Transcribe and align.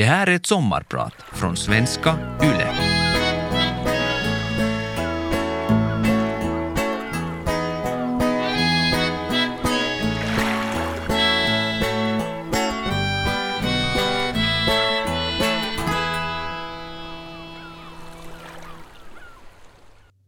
Det 0.00 0.06
här 0.06 0.26
är 0.26 0.34
ett 0.34 0.46
sommarprat 0.46 1.14
från 1.32 1.56
svenska 1.56 2.18
YLE. 2.42 2.74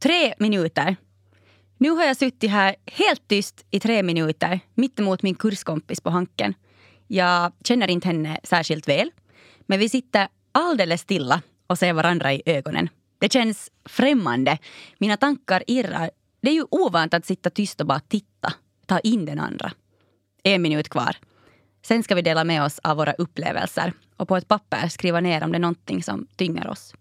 Tre 0.03 0.35
minuter. 0.39 0.97
Nu 1.79 1.91
har 1.91 2.05
jag 2.05 2.17
suttit 2.17 2.51
här 2.51 2.77
helt 2.87 3.29
tyst 3.29 3.65
i 3.71 3.81
tre 3.81 4.03
minuter 4.03 4.61
mittemot 4.75 5.23
min 5.23 5.35
kurskompis 5.35 6.01
på 6.01 6.11
Hanken. 6.11 6.55
Jag 7.07 7.53
känner 7.65 7.91
inte 7.91 8.09
henne 8.09 8.39
särskilt 8.43 8.89
väl, 8.89 9.11
men 9.67 9.79
vi 9.79 9.89
sitter 9.89 10.29
alldeles 10.53 11.01
stilla 11.01 11.43
och 11.67 11.79
ser 11.79 11.93
varandra 11.93 12.33
i 12.33 12.43
ögonen. 12.47 12.89
Det 13.19 13.33
känns 13.33 13.71
främmande. 13.85 14.59
Mina 14.99 15.17
tankar 15.17 15.63
irrar. 15.67 16.11
Det 16.41 16.51
är 16.51 16.55
ju 16.55 16.65
ovant 16.71 17.15
att 17.15 17.27
sitta 17.27 17.51
tyst 17.51 17.81
och 17.81 17.87
bara 17.87 18.01
titta, 18.01 18.53
ta 18.87 18.99
in 18.99 19.25
den 19.25 19.39
andra. 19.39 19.73
En 20.43 20.63
minut 20.63 20.89
kvar. 20.89 21.17
Sen 21.83 22.03
ska 22.03 22.15
vi 22.15 22.23
dela 22.23 22.45
med 22.45 22.65
oss 22.65 22.79
av 22.79 22.97
våra 22.97 23.13
upplevelser 23.13 23.93
och 24.17 24.29
på 24.29 24.37
ett 24.37 24.49
papper 24.49 24.89
skriva 24.89 25.21
ner 25.21 25.45
om 25.45 25.53
det 25.53 25.59
är 25.59 25.61
någonting 25.61 26.03
som 26.03 26.27
tynger 26.37 26.69
oss. 26.69 26.95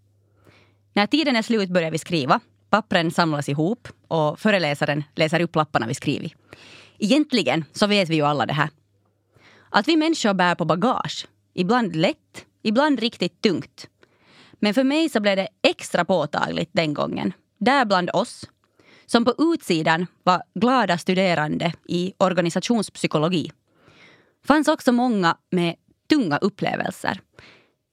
När 0.94 1.08
tiden 1.08 1.36
är 1.36 1.41
slut 1.41 1.70
börjar 1.70 1.91
vi 1.91 1.98
skriva. 1.98 2.40
Pappren 2.70 3.12
samlas 3.12 3.50
ihop 3.50 3.88
och 4.08 4.40
föreläsaren 4.40 5.04
läser 5.16 5.40
upp 5.40 5.55
lapparna 5.55 5.88
vi 5.88 5.94
skrivit. 5.94 6.34
Egentligen 6.98 7.66
så 7.72 7.88
vet 7.88 8.10
vi 8.10 8.16
ju 8.16 8.22
alla 8.22 8.46
det 8.46 8.54
här. 8.54 8.70
Att 9.70 9.88
vi 9.88 9.98
människor 9.98 10.34
bär 10.34 10.55
på 10.55 10.66
bagage. 10.66 11.28
Ibland 11.54 11.96
lätt, 11.96 12.46
ibland 12.62 13.00
riktigt 13.00 13.42
tungt. 13.42 13.88
Men 14.60 14.74
för 14.74 14.84
mig 14.84 15.10
så 15.10 15.20
blev 15.20 15.36
det 15.36 15.48
extra 15.62 16.06
påtagligt 16.06 16.70
den 16.74 16.94
gången. 16.94 17.34
Där 17.58 17.85
bland 17.85 18.10
oss, 18.13 18.49
som 19.05 19.26
på 19.26 19.34
utsidan 19.38 20.08
var 20.24 20.44
glada 20.55 20.98
studerande 20.98 21.74
i 21.88 22.13
organisationspsykologi, 22.18 23.52
fanns 24.46 24.68
också 24.68 24.91
många 24.91 25.38
med 25.50 25.76
tunga 26.10 26.38
upplevelser. 26.38 27.20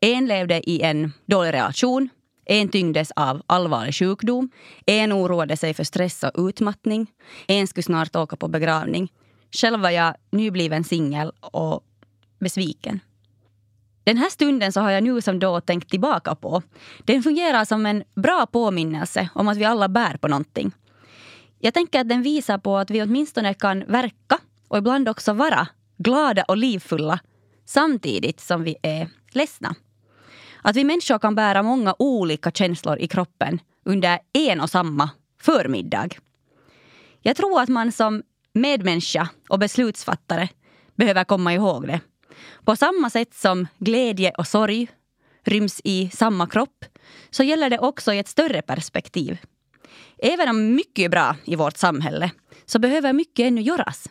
En 0.00 0.26
levde 0.26 0.70
i 0.70 0.82
en 0.82 1.12
dålig 1.26 1.52
relation, 1.52 2.08
en 2.44 2.68
tyngdes 2.68 3.12
av 3.16 3.42
allvarlig 3.46 3.94
sjukdom, 3.94 4.50
en 4.86 5.12
oroade 5.12 5.56
sig 5.56 5.74
för 5.74 5.84
stress 5.84 6.22
och 6.22 6.48
utmattning, 6.48 7.06
en 7.46 7.66
skulle 7.66 7.82
snart 7.82 8.16
åka 8.16 8.36
på 8.36 8.48
begravning. 8.48 9.12
Själv 9.50 9.80
var 9.80 9.90
jag 9.90 10.14
nybliven 10.30 10.84
singel 10.84 11.32
och 11.40 11.84
besviken. 12.40 13.00
Den 14.08 14.16
här 14.16 14.30
stunden 14.30 14.72
så 14.72 14.80
har 14.80 14.90
jag 14.90 15.02
nu 15.02 15.20
som 15.20 15.38
då 15.38 15.60
tänkt 15.60 15.90
tillbaka 15.90 16.34
på. 16.34 16.62
Den 17.04 17.22
fungerar 17.22 17.64
som 17.64 17.86
en 17.86 18.04
bra 18.14 18.46
påminnelse 18.46 19.28
om 19.34 19.48
att 19.48 19.56
vi 19.56 19.64
alla 19.64 19.88
bär 19.88 20.16
på 20.16 20.28
någonting. 20.28 20.72
Jag 21.58 21.74
tänker 21.74 22.00
att 22.00 22.08
den 22.08 22.22
visar 22.22 22.58
på 22.58 22.76
att 22.76 22.90
vi 22.90 23.02
åtminstone 23.02 23.54
kan 23.54 23.84
verka 23.84 24.38
och 24.68 24.78
ibland 24.78 25.08
också 25.08 25.32
vara 25.32 25.68
glada 25.98 26.42
och 26.42 26.56
livfulla 26.56 27.18
samtidigt 27.64 28.40
som 28.40 28.62
vi 28.62 28.76
är 28.82 29.08
ledsna. 29.32 29.74
Att 30.62 30.76
vi 30.76 30.84
människor 30.84 31.18
kan 31.18 31.34
bära 31.34 31.62
många 31.62 31.94
olika 31.98 32.50
känslor 32.50 32.98
i 32.98 33.08
kroppen 33.08 33.60
under 33.84 34.18
en 34.32 34.60
och 34.60 34.70
samma 34.70 35.10
förmiddag. 35.40 36.08
Jag 37.22 37.36
tror 37.36 37.60
att 37.60 37.68
man 37.68 37.92
som 37.92 38.22
medmänniska 38.52 39.28
och 39.48 39.58
beslutsfattare 39.58 40.48
behöver 40.96 41.24
komma 41.24 41.54
ihåg 41.54 41.86
det. 41.86 42.00
På 42.64 42.76
samma 42.76 43.10
sätt 43.10 43.34
som 43.34 43.66
glädje 43.78 44.32
och 44.38 44.46
sorg 44.46 44.88
ryms 45.44 45.80
i 45.84 46.10
samma 46.12 46.46
kropp 46.46 46.84
så 47.30 47.42
gäller 47.42 47.70
det 47.70 47.78
också 47.78 48.12
i 48.12 48.18
ett 48.18 48.28
större 48.28 48.62
perspektiv. 48.62 49.38
Även 50.18 50.48
om 50.48 50.74
mycket 50.74 51.04
är 51.04 51.08
bra 51.08 51.36
i 51.44 51.56
vårt 51.56 51.76
samhälle 51.76 52.30
så 52.66 52.78
behöver 52.78 53.12
mycket 53.12 53.46
ännu 53.46 53.60
göras. 53.60 54.08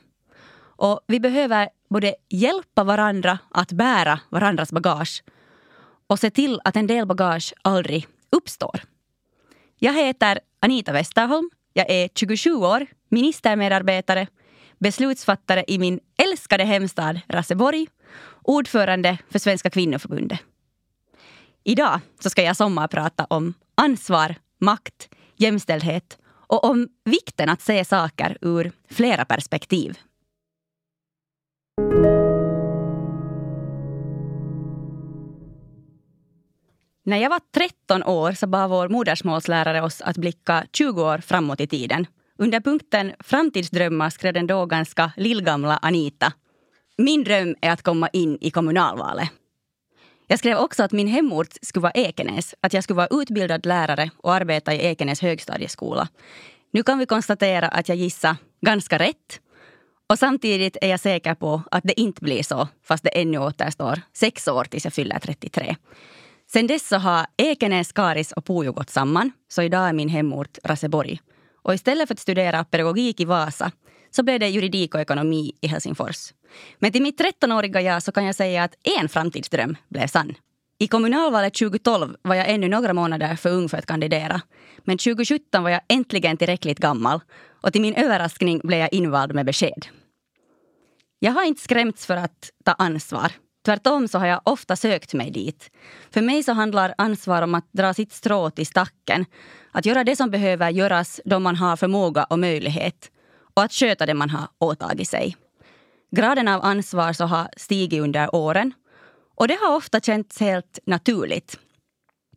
Och 0.60 1.00
vi 1.08 1.20
behöver 1.20 1.70
både 1.90 2.16
hjälpa 2.30 2.84
varandra 2.84 3.40
att 3.50 3.72
bära 3.72 4.20
varandras 4.30 4.72
bagage 4.72 5.24
och 6.08 6.20
se 6.20 6.30
till 6.30 6.62
att 6.64 6.76
en 6.76 6.88
del 6.88 7.06
bagage 7.06 7.54
aldrig 7.62 8.08
uppstår. 8.32 8.84
Jag 9.80 9.94
heter 9.94 10.40
Anita 10.60 10.94
Westerholm. 10.94 11.50
Jag 11.74 11.90
är 11.90 12.10
27 12.16 12.54
år, 12.54 12.88
ministermedarbetare, 13.10 14.28
beslutsfattare 14.80 15.64
i 15.68 15.80
min 15.80 16.00
älskade 16.18 16.64
hemstad 16.64 17.20
Raseborg, 17.28 17.88
ordförande 18.44 19.18
för 19.30 19.40
Svenska 19.40 19.70
kvinnoförbundet. 19.70 20.40
Idag 21.64 22.00
så 22.20 22.30
ska 22.30 22.42
jag 22.42 22.58
sommarprata 22.58 23.26
om 23.30 23.54
ansvar, 23.76 24.36
makt, 24.60 25.10
jämställdhet 25.36 26.18
och 26.28 26.64
om 26.64 26.88
vikten 27.06 27.50
att 27.50 27.62
se 27.62 27.86
saker 27.86 28.38
ur 28.42 28.72
flera 28.90 29.26
perspektiv. 29.26 29.98
När 37.08 37.18
jag 37.18 37.30
var 37.30 37.42
13 37.54 38.04
år 38.04 38.32
så 38.32 38.48
bad 38.48 38.70
vår 38.70 38.90
modersmålslärare 38.90 39.82
oss 39.82 40.02
att 40.02 40.18
blicka 40.18 40.66
20 40.74 41.04
år 41.04 41.18
framåt 41.18 41.62
i 41.62 41.68
tiden. 41.68 42.08
Under 42.38 42.60
punkten 42.60 43.14
Framtidsdrömmar 43.20 44.10
skrev 44.10 44.34
den 44.34 44.48
då 44.48 44.66
ganska 44.66 45.12
lillgamla 45.18 45.80
Anita. 45.82 46.34
Min 46.98 47.24
dröm 47.24 47.56
är 47.62 47.72
att 47.72 47.82
komma 47.82 48.10
in 48.14 48.38
i 48.42 48.52
kommunalvalet. 48.52 49.30
Jag 50.28 50.40
skrev 50.40 50.58
också 50.58 50.84
att 50.84 50.92
min 50.92 51.08
hemort 51.08 51.48
skulle 51.62 51.84
vara 51.84 51.92
Ekenäs, 51.92 52.56
att 52.62 52.74
jag 52.74 52.84
skulle 52.84 52.98
vara 52.98 53.22
utbildad 53.22 53.66
lärare 53.66 54.10
och 54.18 54.34
arbeta 54.34 54.74
i 54.74 54.86
Ekenäs 54.86 55.22
högstadieskola. 55.22 56.08
Nu 56.72 56.84
kan 56.84 57.00
vi 57.00 57.06
konstatera 57.06 57.68
att 57.68 57.90
jag 57.90 57.98
gissar 57.98 58.36
ganska 58.62 59.00
rätt. 59.00 59.42
Och 60.10 60.20
samtidigt 60.20 60.78
är 60.82 60.90
jag 60.90 61.00
säker 61.00 61.36
på 61.36 61.62
att 61.72 61.84
det 61.84 62.00
inte 62.00 62.22
blir 62.22 62.44
så, 62.44 62.68
fast 62.84 63.04
det 63.04 63.10
ännu 63.22 63.38
återstår 63.38 64.02
sex 64.14 64.48
år 64.48 64.64
tills 64.64 64.84
jag 64.84 64.94
fyller 64.94 65.20
33. 65.20 65.76
Sen 66.52 66.68
dess 66.68 66.88
så 66.88 66.98
har 66.98 67.26
Ekenäs, 67.38 67.92
Karis 67.92 68.32
och 68.32 68.46
Pujo 68.46 68.72
gått 68.72 68.90
samman, 68.90 69.32
så 69.48 69.62
idag 69.62 69.90
är 69.90 69.94
min 69.94 70.10
hemort 70.10 70.58
Raseborg. 70.64 71.22
Och 71.64 71.74
istället 71.74 72.08
för 72.08 72.14
att 72.14 72.20
studera 72.20 72.64
pedagogik 72.64 73.20
i 73.20 73.26
Vasa 73.26 73.72
så 74.18 74.24
blev 74.24 74.40
det 74.40 74.50
juridik 74.50 74.96
och 74.96 75.02
ekonomi 75.02 75.52
i 75.62 75.68
Helsingfors. 75.68 76.34
Men 76.80 76.92
till 76.92 77.02
mitt 77.02 77.22
13-åriga 77.22 77.82
jag 77.82 78.04
så 78.04 78.12
kan 78.12 78.26
jag 78.26 78.36
säga 78.36 78.64
att 78.64 78.76
en 79.00 79.10
framtidsdröm 79.10 79.78
blev 79.90 80.08
sann. 80.08 80.36
I 80.80 80.88
kommunalvalet 80.88 81.54
2012 81.54 82.16
var 82.22 82.36
jag 82.36 82.50
ännu 82.50 82.68
några 82.68 82.94
månader 82.94 83.36
för 83.36 83.50
ung 83.50 83.70
för 83.70 83.78
att 83.78 83.86
kandidera. 83.86 84.42
Men 84.78 84.98
2017 84.98 85.64
var 85.64 85.70
jag 85.70 85.82
äntligen 85.90 86.38
tillräckligt 86.38 86.80
gammal 86.80 87.20
och 87.62 87.74
till 87.74 87.82
min 87.82 87.96
överraskning 87.96 88.62
blev 88.64 88.80
jag 88.80 88.94
invald 88.94 89.36
med 89.36 89.46
besked. 89.46 89.86
Jag 91.20 91.32
har 91.32 91.44
inte 91.44 91.62
skrämts 91.62 92.06
för 92.06 92.18
att 92.18 92.50
ta 92.66 92.72
ansvar. 92.72 93.32
Tvärtom 93.66 94.08
så 94.08 94.20
har 94.20 94.28
jag 94.28 94.42
ofta 94.44 94.76
sökt 94.76 95.14
mig 95.14 95.32
dit. 95.32 95.72
För 96.12 96.22
mig 96.22 96.44
så 96.44 96.54
handlar 96.54 96.94
ansvar 96.98 97.42
om 97.42 97.56
att 97.56 97.70
dra 97.72 97.94
sitt 97.94 98.14
strå 98.14 98.50
till 98.50 98.68
stacken. 98.68 99.26
Att 99.72 99.86
göra 99.86 100.04
det 100.04 100.16
som 100.16 100.30
behöver 100.30 100.70
göras 100.70 101.22
då 101.26 101.40
man 101.40 101.56
har 101.56 101.76
förmåga 101.76 102.24
och 102.24 102.40
möjlighet. 102.40 103.12
Och 103.58 103.64
att 103.64 103.74
sköta 103.74 104.06
det 104.06 104.14
man 104.14 104.30
har 104.30 104.48
åtagit 104.60 105.10
sig. 105.10 105.36
Graden 106.12 106.48
av 106.48 106.66
ansvar 106.66 107.14
så 107.14 107.26
har 107.26 107.50
stigit 107.58 108.02
under 108.02 108.36
åren. 108.36 108.74
Och 109.36 109.48
det 109.48 109.58
har 109.62 109.76
ofta 109.76 110.00
känts 110.00 110.40
helt 110.40 110.80
naturligt. 110.86 111.60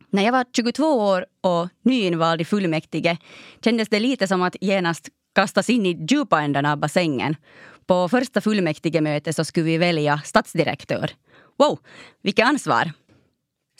När 0.09 0.23
jag 0.23 0.31
var 0.31 0.45
22 0.55 0.83
år 0.83 1.25
och 1.41 1.69
nyinvald 1.81 2.41
i 2.41 2.45
fullmäktige 2.45 3.17
kändes 3.63 3.89
det 3.89 3.99
lite 3.99 4.27
som 4.27 4.41
att 4.41 4.55
genast 4.61 5.09
kastas 5.35 5.69
in 5.69 5.85
i 5.85 6.05
djupa 6.09 6.41
änden 6.41 6.65
av 6.65 6.77
bassängen 6.77 7.35
på 7.85 8.09
första 8.09 8.41
fullmäktigemötet 8.41 9.35
så 9.35 9.43
skulle 9.43 9.65
vi 9.65 9.77
välja 9.77 10.21
statsdirektör. 10.25 11.11
Wow, 11.57 11.79
vilket 12.21 12.45
ansvar! 12.45 12.91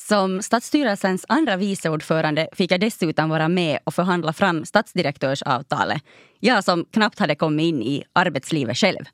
Som 0.07 0.41
stadsstyrelsens 0.41 1.25
andra 1.29 1.57
vice 1.57 1.89
ordförande 1.89 2.47
fick 2.53 2.71
jag 2.71 2.79
dessutom 2.79 3.29
vara 3.29 3.47
med 3.47 3.79
och 3.83 3.93
förhandla 3.93 4.33
fram 4.33 4.65
stadsdirektörsavtalet. 4.65 6.03
Jag 6.39 6.63
som 6.63 6.85
knappt 6.85 7.19
hade 7.19 7.35
kommit 7.35 7.63
in 7.63 7.81
i 7.81 8.03
arbetslivet 8.13 8.77
själv. 8.77 9.05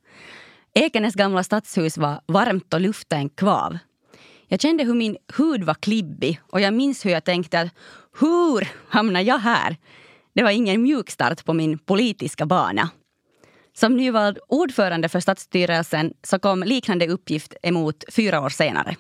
Ekenäs 0.74 1.16
gamla 1.16 1.44
stadshus 1.44 1.98
var 1.98 2.22
varmt 2.26 2.74
och 2.74 2.82
luften 2.82 3.30
kvav. 3.30 3.78
Jag 4.48 4.62
kände 4.62 4.84
hur 4.84 4.94
min 4.94 5.18
hud 5.38 5.64
var 5.64 5.74
klibbig 5.74 6.42
och 6.52 6.62
jag 6.62 6.74
minns 6.74 7.06
hur 7.06 7.12
jag 7.12 7.24
tänkte 7.24 7.60
att 7.60 7.72
hur 8.20 8.68
hamnar 8.90 9.22
jag 9.22 9.40
här? 9.40 9.78
Det 10.36 10.44
var 10.44 10.52
ingen 10.52 10.82
mjukstart 10.82 11.46
på 11.46 11.54
min 11.54 11.80
politiska 11.80 12.46
bana. 12.46 12.90
Som 13.74 13.98
nyvald 13.98 14.38
ordförande 14.48 15.10
för 15.10 15.20
stadsstyrelsen 15.20 16.14
så 16.24 16.40
kom 16.40 16.64
liknande 16.64 17.08
uppgift 17.08 17.54
emot 17.64 18.04
fyra 18.12 18.42
år 18.42 18.50
senare. 18.50 18.96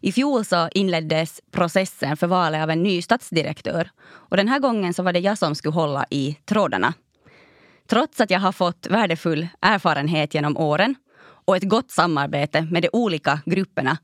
I 0.00 0.12
fjol 0.12 0.44
så 0.44 0.68
inleddes 0.74 1.40
processen 1.50 2.16
för 2.16 2.26
valet 2.26 2.62
av 2.62 2.70
en 2.70 2.82
ny 2.82 3.02
statsdirektör. 3.02 3.90
Och 4.06 4.36
den 4.36 4.48
här 4.48 4.58
gången 4.58 4.94
så 4.94 5.02
var 5.02 5.12
det 5.12 5.18
jag 5.18 5.38
som 5.38 5.54
skulle 5.54 5.74
hålla 5.74 6.06
i 6.10 6.38
trådarna. 6.44 6.94
Trots 7.86 8.20
att 8.20 8.30
jag 8.30 8.40
har 8.40 8.52
fått 8.52 8.86
värdefull 8.86 9.48
erfarenhet 9.60 10.34
genom 10.34 10.56
åren 10.56 10.94
och 11.18 11.56
ett 11.56 11.68
gott 11.68 11.90
samarbete 11.90 12.62
med 12.70 12.82
de 12.82 12.88
olika 12.92 13.40
grupperna 13.46 13.98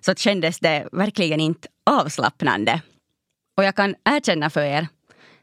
så 0.00 0.14
kändes 0.14 0.58
det 0.58 0.88
verkligen 0.92 1.40
inte 1.40 1.68
avslappnande. 1.90 2.80
Och 3.56 3.64
jag 3.64 3.74
kan 3.74 3.94
erkänna 4.04 4.50
för 4.50 4.60
er, 4.60 4.88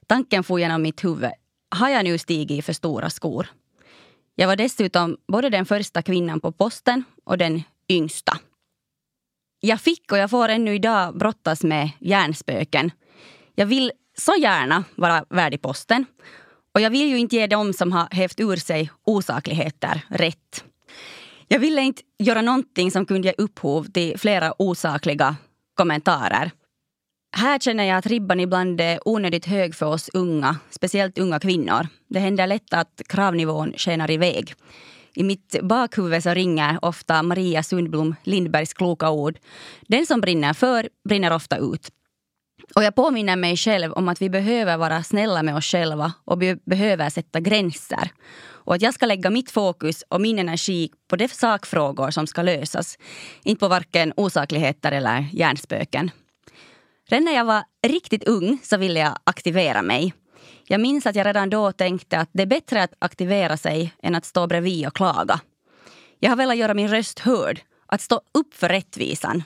tanken 0.08 0.44
for 0.44 0.60
genom 0.60 0.82
mitt 0.82 1.04
huvud. 1.04 1.32
Har 1.70 1.90
jag 1.90 2.04
nu 2.04 2.18
stigit 2.18 2.60
i 2.60 2.62
för 2.62 2.74
stora 2.74 3.10
skor? 3.10 3.48
Jag 4.36 4.48
var 4.48 4.56
dessutom 4.56 5.18
både 5.28 5.50
den 5.50 5.66
första 5.66 6.02
kvinnan 6.02 6.40
på 6.40 6.52
posten 6.52 7.04
och 7.24 7.38
den 7.38 7.64
yngsta. 7.90 8.38
Jag 9.66 9.82
fick 9.82 10.12
och 10.12 10.18
jag 10.18 10.30
får 10.30 10.50
ännu 10.50 10.76
idag 10.76 11.18
brottas 11.18 11.64
med 11.64 11.90
hjärnspöken. 12.00 12.92
Jag 13.56 13.66
vill 13.66 13.92
så 14.18 14.36
gärna 14.40 14.84
vara 14.96 15.26
värd 15.30 15.54
i 15.54 15.58
posten. 15.58 16.06
Och 16.74 16.82
jag 16.82 16.90
vill 16.90 17.10
ju 17.10 17.18
inte 17.18 17.36
ge 17.36 17.48
dem 17.48 17.74
som 17.74 17.92
har 17.92 18.08
hävt 18.12 18.40
ur 18.40 18.56
sig 18.56 18.92
osakligheter 19.04 20.02
rätt. 20.10 20.64
Jag 21.48 21.60
ville 21.60 21.82
inte 21.82 22.02
göra 22.20 22.42
någonting 22.42 22.92
som 22.92 23.06
kunde 23.06 23.28
ge 23.28 23.34
upphov 23.38 23.84
till 23.84 24.20
flera 24.20 24.62
osakliga 24.62 25.36
kommentarer. 25.74 26.52
Här 27.38 27.60
känner 27.60 27.84
jag 27.84 27.98
att 27.98 28.06
ribban 28.06 28.40
ibland 28.40 28.82
är 28.82 29.00
onödigt 29.08 29.46
hög 29.46 29.76
för 29.76 29.86
oss 29.86 30.10
unga, 30.14 30.58
speciellt 30.70 31.18
unga 31.18 31.40
kvinnor. 31.40 31.88
Det 32.10 32.20
händer 32.20 32.48
lätt 32.48 32.74
att 32.74 33.02
kravnivån 33.10 33.74
skenar 33.78 34.12
iväg. 34.12 34.54
I 35.16 35.24
mitt 35.24 35.56
bakhuvud 35.62 36.24
så 36.24 36.34
ringer 36.34 36.80
ofta 36.82 37.24
Maria 37.24 37.64
Sundblom 37.64 38.16
Lindbergs 38.24 38.74
kloka 38.74 39.10
ord. 39.10 39.38
Den 39.88 40.06
som 40.06 40.22
brinner 40.22 40.54
för 40.54 40.90
brinner 41.10 41.34
ofta 41.34 41.58
ut. 41.58 41.90
Och 42.76 42.84
jag 42.84 42.96
påminner 42.96 43.36
mig 43.36 43.58
själv 43.58 43.92
om 43.92 44.10
att 44.10 44.22
vi 44.22 44.30
behöver 44.30 44.78
vara 44.78 45.04
snälla 45.04 45.44
med 45.44 45.56
oss 45.56 45.66
själva 45.66 46.14
och 46.26 46.42
vi 46.42 46.56
behöver 46.56 47.10
sätta 47.10 47.40
gränser. 47.40 48.10
Och 48.66 48.76
att 48.76 48.82
jag 48.82 48.94
ska 48.94 49.06
lägga 49.06 49.30
mitt 49.30 49.52
fokus 49.52 50.04
och 50.10 50.22
min 50.22 50.40
energi 50.40 50.90
på 51.08 51.16
de 51.16 51.28
sakfrågor 51.28 52.12
som 52.12 52.28
ska 52.28 52.42
lösas. 52.42 52.98
Inte 53.44 53.60
på 53.60 53.68
varken 53.68 54.14
osakligheter 54.18 54.92
eller 54.92 55.26
hjärnspöken. 55.32 56.12
Redan 57.10 57.26
när 57.26 57.36
jag 57.36 57.46
var 57.46 57.64
riktigt 57.88 58.24
ung 58.24 58.58
så 58.64 58.78
ville 58.78 59.00
jag 59.00 59.18
aktivera 59.24 59.82
mig. 59.82 60.14
Jag 60.68 60.82
minns 60.82 61.06
att 61.06 61.16
jag 61.16 61.28
redan 61.28 61.50
då 61.50 61.72
tänkte 61.72 62.20
att 62.20 62.30
det 62.32 62.42
är 62.42 62.48
bättre 62.48 62.84
att 62.84 62.94
aktivera 63.00 63.58
sig 63.58 63.94
än 64.04 64.16
att 64.16 64.26
stå 64.26 64.48
bredvid 64.48 64.88
och 64.88 64.96
klaga. 64.96 65.40
Jag 66.20 66.30
har 66.30 66.38
velat 66.38 66.58
göra 66.58 66.74
min 66.74 66.88
röst 66.88 67.20
hörd, 67.20 67.60
att 67.86 68.02
stå 68.02 68.22
upp 68.34 68.54
för 68.54 68.70
rättvisan. 68.70 69.44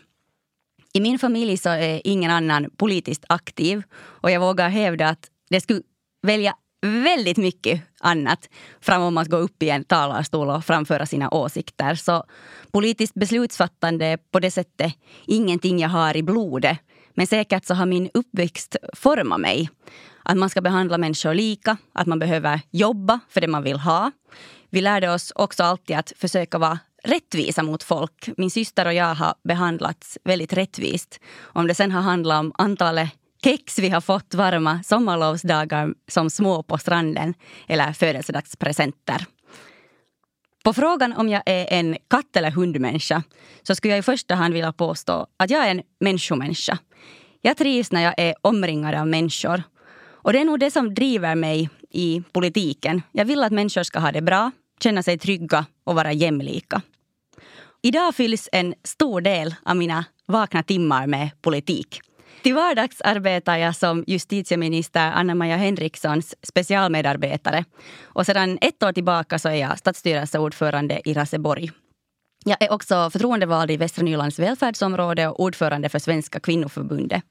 I 0.93 1.01
min 1.01 1.19
familj 1.19 1.57
så 1.57 1.69
är 1.69 2.01
ingen 2.03 2.31
annan 2.31 2.69
politiskt 2.77 3.25
aktiv 3.29 3.83
och 3.95 4.31
jag 4.31 4.39
vågar 4.39 4.69
hävda 4.69 5.09
att 5.09 5.29
det 5.49 5.61
skulle 5.61 5.81
välja 6.21 6.55
väldigt 6.81 7.37
mycket 7.37 7.81
annat 7.99 8.49
framom 8.81 9.17
att 9.17 9.27
gå 9.27 9.37
upp 9.37 9.63
i 9.63 9.69
en 9.69 9.83
talarstol 9.83 10.49
och 10.49 10.65
framföra 10.65 11.05
sina 11.05 11.29
åsikter. 11.29 11.95
Så 11.95 12.23
politiskt 12.71 13.13
beslutsfattande 13.13 14.05
är 14.05 14.17
på 14.17 14.39
det 14.39 14.51
sättet 14.51 14.93
ingenting 15.25 15.79
jag 15.79 15.89
har 15.89 16.17
i 16.17 16.23
blodet. 16.23 16.77
Men 17.13 17.27
säkert 17.27 17.65
så 17.65 17.73
har 17.73 17.85
min 17.85 18.09
uppväxt 18.13 18.75
format 18.93 19.39
mig. 19.39 19.69
Att 20.23 20.37
man 20.37 20.49
ska 20.49 20.61
behandla 20.61 20.97
människor 20.97 21.33
lika, 21.33 21.77
att 21.93 22.07
man 22.07 22.19
behöver 22.19 22.61
jobba 22.71 23.19
för 23.29 23.41
det 23.41 23.47
man 23.47 23.63
vill 23.63 23.79
ha. 23.79 24.11
Vi 24.69 24.81
lärde 24.81 25.13
oss 25.13 25.31
också 25.35 25.63
alltid 25.63 25.95
att 25.97 26.13
försöka 26.17 26.57
vara 26.57 26.79
rättvisa 27.03 27.63
mot 27.63 27.83
folk. 27.83 28.29
Min 28.37 28.51
syster 28.51 28.85
och 28.85 28.93
jag 28.93 29.15
har 29.15 29.33
behandlats 29.43 30.17
väldigt 30.23 30.53
rättvist. 30.53 31.19
Om 31.39 31.67
det 31.67 31.75
sen 31.75 31.91
har 31.91 32.01
handlat 32.01 32.39
om 32.39 32.51
antalet 32.57 33.09
kex 33.43 33.79
vi 33.79 33.89
har 33.89 34.01
fått 34.01 34.33
varma 34.33 34.83
sommarlovsdagar 34.83 35.93
som 36.07 36.29
små 36.29 36.63
på 36.63 36.77
stranden 36.77 37.33
eller 37.67 37.93
födelsedagspresenter. 37.93 39.25
På 40.63 40.73
frågan 40.73 41.13
om 41.13 41.29
jag 41.29 41.43
är 41.45 41.73
en 41.73 41.97
katt 42.09 42.35
eller 42.35 42.51
hundmänniska 42.51 43.23
så 43.63 43.75
skulle 43.75 43.93
jag 43.93 43.99
i 43.99 44.03
första 44.03 44.35
hand 44.35 44.53
vilja 44.53 44.73
påstå 44.73 45.27
att 45.37 45.49
jag 45.49 45.67
är 45.67 45.71
en 45.71 45.81
människomänniska. 45.99 46.77
Jag 47.41 47.57
trivs 47.57 47.91
när 47.91 48.03
jag 48.03 48.13
är 48.17 48.35
omringad 48.41 48.95
av 48.95 49.07
människor. 49.07 49.63
Och 50.21 50.33
det 50.33 50.39
är 50.39 50.45
nog 50.45 50.59
det 50.59 50.71
som 50.71 50.93
driver 50.93 51.35
mig 51.35 51.69
i 51.89 52.23
politiken. 52.31 53.01
Jag 53.11 53.25
vill 53.25 53.43
att 53.43 53.51
människor 53.51 53.83
ska 53.83 53.99
ha 53.99 54.11
det 54.11 54.21
bra, 54.21 54.51
känna 54.83 55.03
sig 55.03 55.17
trygga 55.17 55.65
och 55.83 55.95
vara 55.95 56.13
jämlika. 56.13 56.81
Idag 57.81 58.15
fylls 58.15 58.49
en 58.51 58.73
stor 58.83 59.21
del 59.21 59.55
av 59.63 59.75
mina 59.75 60.05
vakna 60.25 60.63
timmar 60.63 61.07
med 61.07 61.29
politik. 61.41 62.01
Till 62.43 62.53
vardags 62.53 63.01
arbetar 63.01 63.57
jag 63.57 63.75
som 63.75 64.03
justitieminister 64.07 65.11
Anna-Maja 65.11 65.57
Henrikssons 65.57 66.35
specialmedarbetare. 66.43 67.65
Och 68.03 68.25
sedan 68.25 68.57
ett 68.61 68.83
år 68.83 68.93
tillbaka 68.93 69.39
så 69.39 69.49
är 69.49 69.55
jag 69.55 69.79
stadsstyrelseordförande 69.79 71.01
i 71.05 71.13
Raseborg. 71.13 71.71
Jag 72.45 72.61
är 72.61 72.71
också 72.71 73.09
förtroendevald 73.09 73.71
i 73.71 73.77
Västra 73.77 74.03
Nylands 74.03 74.39
välfärdsområde 74.39 75.27
och 75.27 75.39
ordförande 75.39 75.89
för 75.89 75.99
Svenska 75.99 76.39
kvinnoförbundet. 76.39 77.23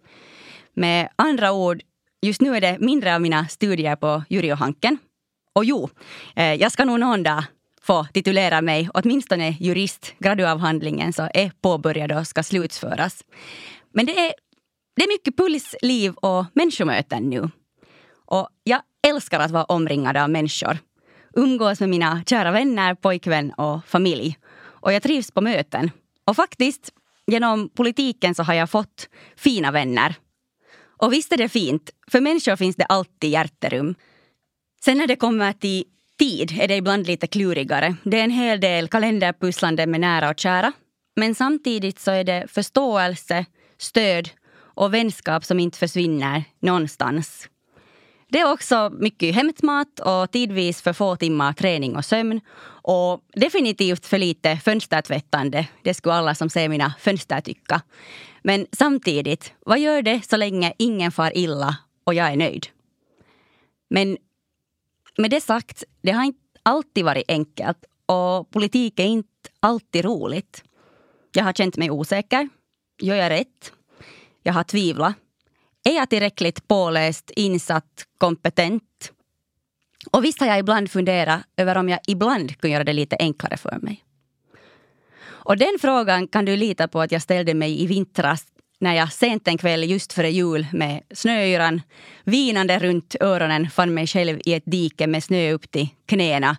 Med 0.75 1.09
andra 1.17 1.53
ord, 1.53 1.83
just 2.23 2.41
nu 2.41 2.57
är 2.57 2.61
det 2.61 2.79
mindre 2.81 3.15
av 3.15 3.21
mina 3.21 3.49
studier 3.49 3.97
på 3.97 4.23
juriohanken. 4.29 4.99
Och 5.53 5.65
jo, 5.65 5.89
eh, 6.37 6.55
jag 6.55 6.73
ska 6.73 6.85
nog 6.85 7.01
någon 7.01 7.23
dag 7.23 7.45
få 7.83 8.07
titulera 8.15 8.63
mig 8.63 8.89
åtminstone 8.95 9.57
jurist. 9.61 10.15
Graduavhandlingen 10.19 11.13
så 11.13 11.29
är 11.35 11.53
påbörjad 11.63 12.13
och 12.13 12.27
ska 12.27 12.43
slutföras. 12.43 13.25
Men 13.93 14.07
det 14.07 14.19
är 14.19 14.33
det 14.97 15.05
är 15.05 15.09
mycket 15.09 15.37
puls, 15.37 15.75
liv 15.83 16.13
och 16.13 16.45
människomöten 16.53 17.31
nu. 17.31 17.51
Och 18.27 18.49
jag 18.65 18.81
älskar 19.07 19.41
att 19.41 19.51
vara 19.51 19.65
omringad 19.65 20.17
av 20.17 20.31
människor. 20.31 20.79
Umgås 21.35 21.81
med 21.81 21.89
mina 21.89 22.23
kära 22.27 22.51
vänner, 22.51 22.95
pojkvän 22.95 23.53
och 23.53 23.85
familj. 23.87 24.39
Och 24.59 24.93
jag 24.93 25.03
trivs 25.03 25.31
på 25.31 25.41
möten. 25.41 25.91
Och 26.27 26.37
faktiskt, 26.37 26.91
genom 27.27 27.69
politiken 27.69 28.35
så 28.35 28.43
har 28.43 28.55
jag 28.55 28.71
fått 28.71 29.09
fina 29.37 29.71
vänner. 29.71 30.15
Och 30.99 31.13
visst 31.13 31.33
är 31.33 31.37
det 31.37 31.49
fint, 31.49 31.91
för 32.11 32.21
människor 32.21 32.57
finns 32.57 32.77
det 32.77 32.85
alltid 32.85 33.31
hjärterum. 33.31 33.95
Sen 34.85 34.99
när 34.99 35.07
det 35.07 35.17
kommer 35.17 35.53
till 35.53 35.85
tid 36.19 36.59
är 36.61 36.69
det 36.69 36.77
ibland 36.77 37.07
lite 37.07 37.27
klurigare. 37.27 37.97
Det 38.05 38.21
är 38.21 38.25
en 38.25 38.31
hel 38.31 38.61
del 38.61 38.89
kalenderpusslande 38.89 39.87
med 39.87 40.01
nära 40.01 40.31
och 40.31 40.39
kära. 40.39 40.73
Men 41.17 41.35
samtidigt 41.35 41.99
så 41.99 42.11
är 42.11 42.25
det 42.25 42.47
förståelse, 42.49 43.47
stöd 43.79 44.31
och 44.59 44.95
vänskap 44.95 45.45
som 45.45 45.61
inte 45.61 45.79
försvinner 45.79 46.45
någonstans. 46.61 47.49
Det 48.31 48.39
är 48.39 48.53
också 48.53 48.91
mycket 48.99 49.35
hämtmat 49.35 50.01
och 50.01 50.31
tidvis 50.31 50.83
för 50.83 50.93
få 50.93 51.17
timmar 51.17 51.53
träning 51.53 51.97
och 51.97 52.05
sömn. 52.05 52.41
Och 52.83 53.21
definitivt 53.33 54.07
för 54.07 54.19
lite 54.19 54.57
fönstertvättande. 54.57 55.67
Det 55.83 55.95
skulle 55.95 56.15
alla 56.15 56.35
som 56.35 56.51
ser 56.51 56.69
mina 56.69 56.95
fönster 57.01 57.41
tycka. 57.41 57.83
Men 58.43 58.67
samtidigt, 58.73 59.53
vad 59.67 59.79
gör 59.79 60.03
det 60.03 60.21
så 60.31 60.37
länge 60.37 60.73
ingen 60.79 61.13
far 61.13 61.37
illa 61.37 61.77
och 62.05 62.15
jag 62.15 62.33
är 62.33 62.37
nöjd? 62.37 62.67
Men 63.91 64.17
med 65.19 65.31
det 65.31 65.41
sagt, 65.41 65.85
det 66.03 66.13
har 66.13 66.25
inte 66.25 66.41
alltid 66.63 67.05
varit 67.05 67.25
enkelt 67.29 67.85
och 68.07 68.51
politik 68.51 69.01
är 69.01 69.07
inte 69.07 69.29
alltid 69.61 70.05
roligt. 70.05 70.65
Jag 71.33 71.45
har 71.45 71.53
känt 71.53 71.77
mig 71.77 71.91
osäker. 71.91 72.49
Gör 73.01 73.17
jag 73.17 73.31
rätt? 73.31 73.73
Jag 74.43 74.53
har 74.53 74.65
tvivlat. 74.65 75.15
Är 75.85 75.97
jag 75.97 76.11
tillräckligt 76.11 76.69
påläst, 76.69 77.31
insatt, 77.37 78.07
kompetent? 78.19 79.13
Och 80.11 80.25
visst 80.25 80.41
har 80.41 80.47
jag 80.47 80.59
ibland 80.59 80.91
funderat 80.91 81.41
över 81.57 81.77
om 81.77 81.89
jag 81.89 82.01
ibland 82.07 82.59
kunde 82.59 82.73
göra 82.75 82.85
det 82.85 82.93
lite 82.93 83.17
enklare 83.19 83.57
för 83.57 83.79
mig. 83.83 84.05
Och 85.49 85.57
den 85.57 85.79
frågan 85.81 86.29
kan 86.29 86.45
du 86.45 86.57
lita 86.57 86.89
på 86.89 87.01
att 87.01 87.13
jag 87.13 87.23
ställde 87.23 87.55
mig 87.55 87.83
i 87.83 87.87
vintras 87.87 88.47
när 88.81 88.95
jag 88.95 89.13
sent 89.13 89.49
en 89.49 89.59
kväll 89.59 89.91
just 89.91 90.13
före 90.13 90.31
jul 90.31 90.67
med 90.73 91.03
snöyran 91.15 91.83
vinande 92.25 92.79
runt 92.79 93.17
öronen 93.21 93.71
fann 93.71 93.95
mig 93.95 94.07
själv 94.07 94.41
i 94.45 94.55
ett 94.55 94.63
dike 94.67 95.07
med 95.07 95.25
snö 95.25 95.53
upp 95.53 95.71
till 95.71 95.89
knäna. 96.07 96.57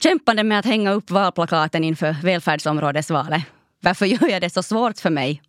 Kämpande 0.00 0.44
med 0.44 0.58
att 0.58 0.64
hänga 0.64 0.92
upp 0.92 1.10
valplakaten 1.10 1.84
inför 1.84 2.16
välfärdsområdesvalet. 2.22 3.42
Varför 3.80 4.06
gör 4.06 4.28
jag 4.28 4.42
det 4.42 4.50
så 4.50 4.62
svårt 4.62 4.98
för 4.98 5.10
mig? 5.10 5.42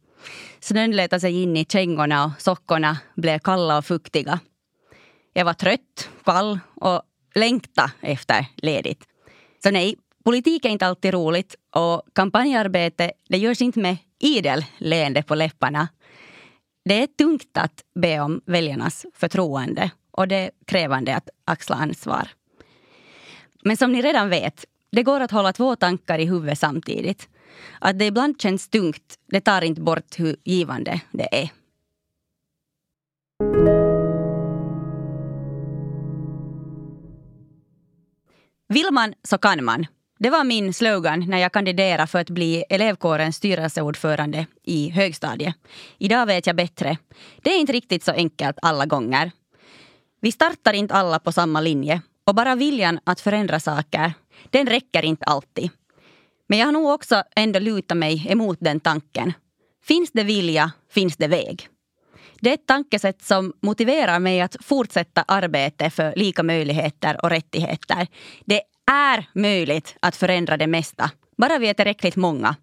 Snön 0.60 0.96
letade 0.96 1.20
sig 1.20 1.44
in 1.44 1.58
i 1.58 1.66
kängorna 1.66 2.26
och 2.26 2.42
sockorna 2.42 2.98
blev 3.16 3.40
kalla 3.40 3.78
och 3.78 3.86
fuktiga. 3.86 4.40
Jag 5.34 5.46
var 5.46 5.54
trött, 5.54 6.10
kall 6.26 6.60
och 6.76 7.02
längta 7.36 7.92
efter 8.02 8.46
ledigt. 8.56 9.04
Så 9.64 9.72
nej, 9.72 9.96
politik 10.24 10.66
är 10.66 10.70
inte 10.70 10.88
alltid 10.88 11.14
roligt 11.14 11.56
och 11.76 12.02
kampanjarbete 12.16 13.12
det 13.30 13.38
görs 13.38 13.62
inte 13.62 13.80
med 13.80 13.98
idel 14.20 14.66
leende 14.78 15.24
på 15.24 15.36
läpparna. 15.36 15.88
Det 16.86 17.04
är 17.04 17.08
tungt 17.08 17.58
att 17.58 17.84
be 17.96 18.20
om 18.20 18.42
väljarnas 18.46 19.06
förtroende 19.14 19.92
och 20.12 20.28
det 20.28 20.36
är 20.36 20.52
krävande 20.66 21.16
att 21.16 21.30
axla 21.46 21.76
ansvar. 21.76 22.28
Men 23.64 23.78
som 23.78 23.92
ni 23.92 24.02
redan 24.02 24.30
vet, 24.30 24.66
det 24.92 25.04
går 25.04 25.20
att 25.20 25.32
hålla 25.32 25.54
två 25.54 25.76
tankar 25.76 26.20
i 26.20 26.26
huvudet 26.26 26.60
samtidigt. 26.60 27.30
Att 27.80 28.00
det 28.00 28.06
ibland 28.06 28.42
känns 28.42 28.70
tungt, 28.70 29.16
det 29.32 29.42
tar 29.42 29.62
inte 29.62 29.82
bort 29.82 30.20
hur 30.20 30.36
givande 30.44 31.02
det 31.12 31.28
är. 31.32 31.50
Vill 38.70 38.92
man 38.92 39.14
så 39.24 39.38
kan 39.38 39.64
man. 39.64 39.86
Det 40.20 40.30
var 40.30 40.44
min 40.44 40.74
slogan 40.74 41.26
när 41.28 41.38
jag 41.38 41.52
kandiderade 41.52 42.08
för 42.08 42.20
att 42.20 42.30
bli 42.30 42.64
elevkårens 42.70 43.36
styrelseordförande 43.36 44.46
i 44.64 44.90
högstadiet. 44.90 45.56
Idag 45.98 46.26
vet 46.26 46.48
jag 46.48 46.56
bättre. 46.56 46.98
Det 47.42 47.50
är 47.50 47.60
inte 47.60 47.74
riktigt 47.74 48.04
så 48.04 48.12
enkelt 48.12 48.58
alla 48.62 48.86
gånger. 48.86 49.32
Vi 50.22 50.32
startar 50.32 50.74
inte 50.74 50.94
alla 50.94 51.20
på 51.20 51.32
samma 51.32 51.62
linje 51.62 52.02
och 52.24 52.36
bara 52.36 52.56
viljan 52.56 53.00
att 53.04 53.22
förändra 53.22 53.60
saker, 53.60 54.14
den 54.50 54.68
räcker 54.68 55.06
inte 55.06 55.26
alltid. 55.26 55.70
Men 56.48 56.60
jag 56.60 56.66
har 56.66 56.72
nog 56.72 56.90
också 56.90 57.24
ändå 57.36 57.60
lutat 57.60 57.98
mig 57.98 58.28
emot 58.30 58.58
den 58.62 58.80
tanken. 58.80 59.34
Finns 59.84 60.12
det 60.12 60.24
vilja, 60.24 60.72
finns 60.92 61.18
det 61.18 61.28
väg. 61.28 61.68
Det 62.42 62.50
är 62.50 62.54
ett 62.54 62.68
tankesätt 62.68 63.22
som 63.22 63.54
motiverar 63.62 64.20
mig 64.20 64.42
att 64.42 64.56
fortsätta 64.60 65.26
arbeta 65.28 65.90
för 65.90 66.14
lika 66.16 66.44
möjligheter 66.44 67.24
och 67.24 67.30
rättigheter. 67.30 68.08
Det 68.46 68.62
är 68.92 69.26
möjligt 69.34 69.96
att 70.00 70.16
förändra 70.16 70.58
det 70.58 70.68
mesta, 70.68 71.12
bara 71.38 71.58
vi 71.58 71.68
är 71.70 71.74
tillräckligt 71.74 72.16
många. 72.16 72.56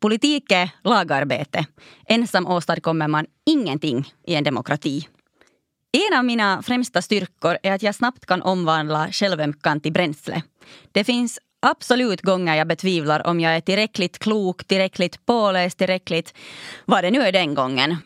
Politik 0.00 0.52
är 0.52 0.70
lagarbete. 0.84 1.66
Ensam 2.08 2.46
åstadkommer 2.46 3.08
man 3.08 3.26
ingenting 3.46 4.12
i 4.26 4.34
en 4.34 4.44
demokrati. 4.44 5.08
En 5.92 6.18
av 6.18 6.24
mina 6.24 6.62
främsta 6.62 7.02
styrkor 7.02 7.58
är 7.62 7.72
att 7.72 7.82
jag 7.82 7.94
snabbt 7.94 8.26
kan 8.26 8.42
omvandla 8.42 9.08
självömkan 9.12 9.80
till 9.80 9.92
bränsle. 9.92 10.42
Det 10.92 11.04
finns 11.04 11.38
absolut 11.66 12.22
gånger 12.22 12.54
jag 12.54 12.68
betvivlar 12.68 13.26
om 13.26 13.40
jag 13.40 13.56
är 13.56 13.60
tillräckligt 13.60 14.18
klok, 14.18 14.64
tillräckligt 14.64 15.26
påläst, 15.26 15.78
tillräckligt 15.78 16.34
vad 16.84 17.04
det 17.04 17.10
nu 17.10 17.20
är 17.20 17.32
den 17.32 17.54
gången. 17.54 17.96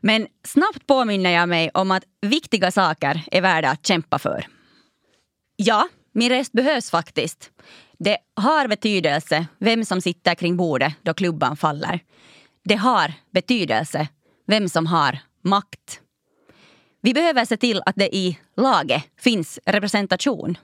Men 0.00 0.26
snabbt 0.44 0.86
påminner 0.86 1.30
jag 1.30 1.48
mig 1.48 1.70
om 1.74 1.90
att 1.90 2.04
viktiga 2.20 2.70
saker 2.70 3.22
är 3.30 3.40
värda 3.40 3.70
att 3.70 3.86
kämpa 3.86 4.18
för. 4.18 4.46
Ja, 5.56 5.88
min 6.12 6.28
röst 6.30 6.52
behövs 6.52 6.90
faktiskt. 6.90 7.50
Det 7.98 8.18
har 8.34 8.68
betydelse 8.68 9.46
vem 9.58 9.84
som 9.84 10.00
sitter 10.00 10.34
kring 10.34 10.56
bordet 10.56 10.94
då 11.02 11.14
klubban 11.14 11.56
faller. 11.56 12.00
Det 12.64 12.74
har 12.74 13.12
betydelse 13.30 14.08
vem 14.46 14.68
som 14.68 14.86
har 14.86 15.18
makt. 15.44 16.00
Vi 17.02 17.14
behöver 17.14 17.44
se 17.44 17.56
till 17.56 17.82
att 17.86 17.96
det 17.96 18.16
i 18.16 18.38
laget 18.56 19.02
finns 19.20 19.58
representation. 19.66 20.58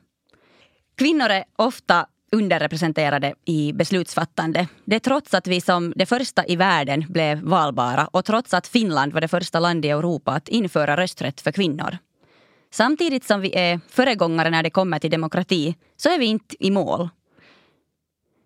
Kvinnor 0.97 1.31
är 1.31 1.45
ofta 1.57 2.07
underrepresenterade 2.33 3.35
i 3.45 3.73
beslutsfattande. 3.73 4.69
Det 4.85 4.97
är 4.97 5.01
trots 5.01 5.35
att 5.35 5.47
vi 5.47 5.61
som 5.61 5.93
det 5.97 6.07
första 6.07 6.47
i 6.47 6.57
världen 6.57 7.05
blev 7.09 7.41
valbara 7.41 8.07
och 8.07 8.25
trots 8.25 8.55
att 8.55 8.67
Finland 8.67 9.13
var 9.13 9.21
det 9.21 9.29
första 9.29 9.61
landet 9.61 9.89
i 9.89 9.91
Europa 9.91 10.33
att 10.33 10.49
införa 10.49 10.97
rösträtt 10.97 11.41
för 11.41 11.53
kvinnor. 11.53 11.99
Samtidigt 12.71 13.25
som 13.25 13.41
vi 13.41 13.55
är 13.55 13.81
föregångare 13.89 14.51
när 14.51 14.63
det 14.63 14.71
kommer 14.71 14.99
till 14.99 15.11
demokrati 15.11 15.77
så 15.97 16.09
är 16.09 16.19
vi 16.19 16.27
inte 16.27 16.65
i 16.65 16.71
mål. 16.71 17.09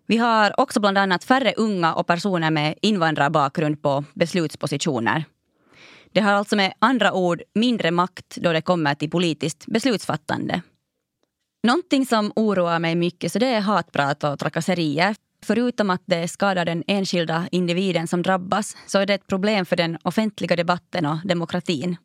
Vi 0.07 0.17
har 0.17 0.59
också 0.59 0.79
bland 0.79 0.97
annat 0.97 1.23
färre 1.23 1.53
unga 1.57 1.93
och 1.93 2.07
personer 2.07 2.51
med 2.51 2.75
invandrarbakgrund 2.81 3.81
på 3.81 4.03
beslutspositioner. 4.13 5.25
Det 6.11 6.21
har 6.21 6.33
alltså 6.33 6.55
med 6.55 6.73
andra 6.79 7.13
ord 7.13 7.41
mindre 7.53 7.91
makt 7.91 8.37
då 8.37 8.53
det 8.53 8.61
kommer 8.61 8.95
till 8.95 9.09
politiskt 9.09 9.65
beslutsfattande. 9.65 10.61
Någonting 11.63 12.05
som 12.05 12.31
oroar 12.35 12.79
mig 12.79 12.95
mycket 12.95 13.31
så 13.31 13.39
det 13.39 13.47
är 13.47 13.61
hatprat 13.61 14.23
och 14.23 14.39
trakasserier. 14.39 15.15
Förutom 15.45 15.89
att 15.89 16.01
det 16.05 16.27
skadar 16.27 16.65
den 16.65 16.83
enskilda 16.87 17.47
individen 17.51 18.07
som 18.07 18.21
drabbas 18.21 18.77
så 18.87 18.99
är 18.99 19.05
det 19.05 19.13
ett 19.13 19.27
problem 19.27 19.65
för 19.65 19.75
den 19.75 19.97
offentliga 20.03 20.55
debatten 20.55 21.05
och 21.05 21.17
demokratin. 21.23 21.97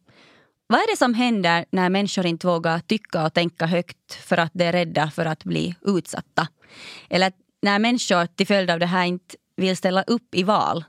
Vad 0.66 0.80
är 0.80 0.92
det 0.92 0.96
som 0.96 1.14
händer 1.14 1.64
när 1.70 1.88
människor 1.88 2.26
inte 2.26 2.46
vågar 2.46 2.78
tycka 2.78 3.24
och 3.24 3.34
tänka 3.34 3.66
högt 3.66 4.14
för 4.14 4.36
att 4.36 4.50
de 4.54 4.64
är 4.64 4.72
rädda 4.72 5.10
för 5.10 5.26
att 5.26 5.44
bli 5.44 5.74
utsatta? 5.82 6.48
Eller 7.10 7.32
när 7.62 7.78
människor 7.78 8.26
till 8.26 8.46
följd 8.46 8.70
av 8.70 8.78
det 8.78 8.86
här 8.86 9.04
inte 9.04 9.36
vill 9.56 9.76
ställa 9.76 10.02
upp 10.02 10.34
i 10.34 10.42
val? 10.42 10.84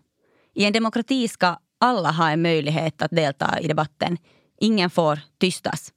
I 0.53 0.65
en 0.65 0.73
demokrati 0.73 1.27
ska 1.27 1.57
alla 1.79 2.11
ha 2.11 2.29
en 2.29 2.41
möjlighet 2.41 3.01
att 3.01 3.11
delta 3.11 3.59
i 3.59 3.67
debatten. 3.67 4.17
Ingen 4.59 4.89
får 4.89 5.19
tystas. 5.39 5.91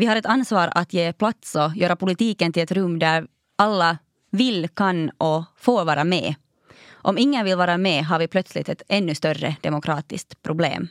Vi 0.00 0.06
har 0.06 0.16
ett 0.16 0.26
ansvar 0.26 0.70
att 0.74 0.92
ge 0.92 1.12
plats 1.12 1.54
och 1.54 1.76
göra 1.76 1.96
politiken 1.96 2.52
till 2.52 2.62
ett 2.62 2.72
rum 2.72 2.98
där 2.98 3.26
alla 3.56 3.98
vill, 4.30 4.68
kan 4.68 5.10
och 5.18 5.44
får 5.56 5.84
vara 5.84 6.04
med. 6.04 6.34
Om 6.90 7.18
ingen 7.18 7.44
vill 7.44 7.56
vara 7.56 7.78
med 7.78 8.04
har 8.04 8.18
vi 8.18 8.28
plötsligt 8.28 8.68
ett 8.68 8.82
ännu 8.88 9.14
större 9.14 9.56
demokratiskt 9.60 10.42
problem. 10.42 10.88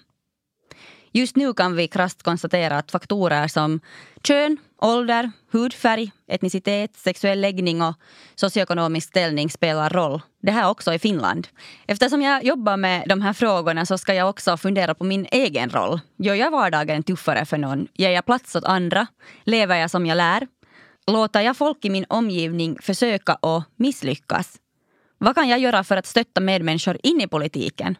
Just 1.11 1.35
nu 1.35 1.53
kan 1.53 1.75
vi 1.75 1.87
krasst 1.87 2.23
konstatera 2.23 2.77
att 2.77 2.91
faktorer 2.91 3.47
som 3.47 3.79
kön, 4.23 4.57
ålder, 4.81 5.31
hudfärg, 5.51 6.11
etnicitet, 6.27 6.95
sexuell 6.95 7.41
läggning 7.41 7.81
och 7.81 7.95
socioekonomisk 8.35 9.07
ställning 9.07 9.49
spelar 9.49 9.89
roll. 9.89 10.21
Det 10.41 10.51
här 10.51 10.69
också 10.69 10.93
i 10.93 10.99
Finland. 10.99 11.47
Eftersom 11.87 12.21
jag 12.21 12.43
jobbar 12.43 12.77
med 12.77 13.03
de 13.07 13.21
här 13.21 13.33
frågorna 13.33 13.85
så 13.85 13.97
ska 13.97 14.13
jag 14.13 14.29
också 14.29 14.57
fundera 14.57 14.95
på 14.95 15.03
min 15.03 15.27
egen 15.31 15.69
roll. 15.69 15.99
Gör 16.17 16.35
jag 16.35 16.51
vardagen 16.51 17.03
tuffare 17.03 17.45
för 17.45 17.57
någon? 17.57 17.87
Ger 17.93 18.09
jag 18.09 18.25
plats 18.25 18.55
åt 18.55 18.63
andra? 18.63 19.07
Lever 19.43 19.75
jag 19.75 19.91
som 19.91 20.05
jag 20.05 20.15
lär? 20.15 20.47
Låter 21.07 21.41
jag 21.41 21.57
folk 21.57 21.85
i 21.85 21.89
min 21.89 22.05
omgivning 22.09 22.77
försöka 22.81 23.35
och 23.35 23.63
misslyckas? 23.75 24.55
Vad 25.17 25.35
kan 25.35 25.47
jag 25.47 25.59
göra 25.59 25.83
för 25.83 25.97
att 25.97 26.05
stötta 26.05 26.41
medmänniskor 26.41 26.97
in 27.03 27.21
i 27.21 27.27
politiken? 27.27 27.97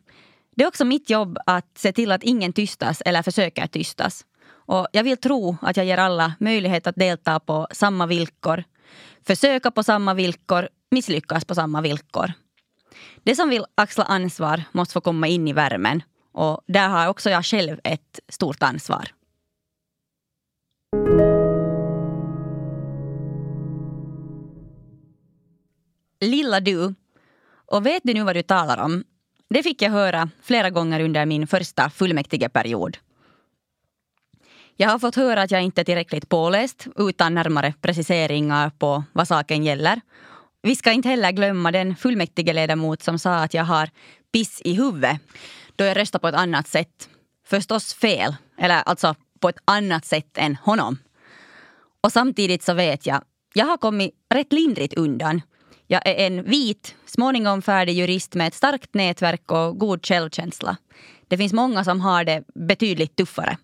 Det 0.58 0.64
är 0.64 0.68
också 0.68 0.86
mitt 0.86 1.10
jobb 1.10 1.38
att 1.46 1.78
se 1.78 1.92
till 1.92 2.12
att 2.12 2.24
ingen 2.24 2.54
tystas 2.54 3.02
eller 3.06 3.22
försöker 3.22 3.68
tystas. 3.68 4.26
Och 4.50 4.88
jag 4.92 5.04
vill 5.04 5.18
tro 5.18 5.58
att 5.62 5.78
jag 5.78 5.86
ger 5.86 5.98
alla 5.98 6.34
möjlighet 6.40 6.88
att 6.88 6.96
delta 6.96 7.40
på 7.40 7.68
samma 7.72 8.06
villkor, 8.06 8.64
försöka 9.28 9.72
på 9.72 9.84
samma 9.84 10.14
villkor, 10.14 10.70
misslyckas 10.92 11.46
på 11.46 11.56
samma 11.56 11.82
villkor. 11.82 12.34
Det 13.24 13.36
som 13.36 13.50
vill 13.50 13.66
axla 13.76 14.04
ansvar 14.04 14.64
måste 14.72 14.94
få 14.94 15.02
komma 15.02 15.28
in 15.28 15.48
i 15.48 15.54
värmen 15.54 16.04
och 16.34 16.62
där 16.68 16.90
har 16.90 17.08
också 17.08 17.30
jag 17.30 17.46
själv 17.46 17.80
ett 17.84 18.20
stort 18.30 18.64
ansvar. 18.64 19.10
Lilla 26.22 26.60
du, 26.60 26.96
och 27.66 27.86
vet 27.86 28.04
du 28.04 28.14
nu 28.14 28.24
vad 28.24 28.36
du 28.36 28.42
talar 28.42 28.78
om 28.78 29.04
det 29.50 29.64
fick 29.64 29.82
jag 29.82 29.92
höra 29.92 30.30
flera 30.44 30.70
gånger 30.70 31.00
under 31.00 31.26
min 31.26 31.48
första 31.48 31.90
fullmäktigeperiod. 31.90 32.98
Jag 34.76 34.90
har 34.90 35.00
fått 35.00 35.16
höra 35.16 35.42
att 35.42 35.52
jag 35.52 35.64
inte 35.64 35.82
är 35.82 35.86
tillräckligt 35.86 36.30
påläst 36.30 36.88
utan 36.96 37.34
närmare 37.34 37.74
preciseringar 37.82 38.70
på 38.70 39.04
vad 39.14 39.28
saken 39.28 39.64
gäller. 39.64 40.02
Vi 40.62 40.76
ska 40.76 40.92
inte 40.92 41.10
heller 41.10 41.32
glömma 41.32 41.72
den 41.72 41.96
fullmäktigeledamot 41.96 43.04
som 43.04 43.20
sa 43.20 43.36
att 43.36 43.54
jag 43.54 43.64
har 43.64 43.90
piss 44.34 44.62
i 44.66 44.74
huvudet 44.74 45.22
då 45.76 45.84
jag 45.84 45.98
röstar 45.98 46.20
på 46.20 46.28
ett 46.28 46.36
annat 46.36 46.68
sätt. 46.68 47.10
Förstås 47.48 47.94
fel, 47.94 48.36
eller 48.58 48.82
alltså 48.82 49.16
på 49.40 49.50
ett 49.50 49.60
annat 49.66 50.06
sätt 50.06 50.38
än 50.38 50.56
honom. 50.56 50.98
Och 52.04 52.12
samtidigt 52.12 52.64
så 52.64 52.74
vet 52.74 53.06
jag, 53.06 53.24
jag 53.54 53.66
har 53.66 53.78
kommit 53.78 54.12
rätt 54.34 54.54
lindrigt 54.54 54.94
undan 54.94 55.42
jag 55.88 56.08
är 56.08 56.28
en 56.28 56.44
vit, 56.44 56.96
småningom 57.06 57.62
färdig 57.62 57.94
jurist 57.94 58.36
med 58.36 58.48
ett 58.48 58.54
starkt 58.54 58.94
nätverk 58.94 59.52
och 59.52 59.80
god 59.80 60.06
självkänsla. 60.06 60.78
Det 61.28 61.38
finns 61.38 61.54
många 61.54 61.84
som 61.84 62.02
har 62.02 62.24
det 62.24 62.44
betydligt 62.56 63.16
tuffare. 63.16 63.58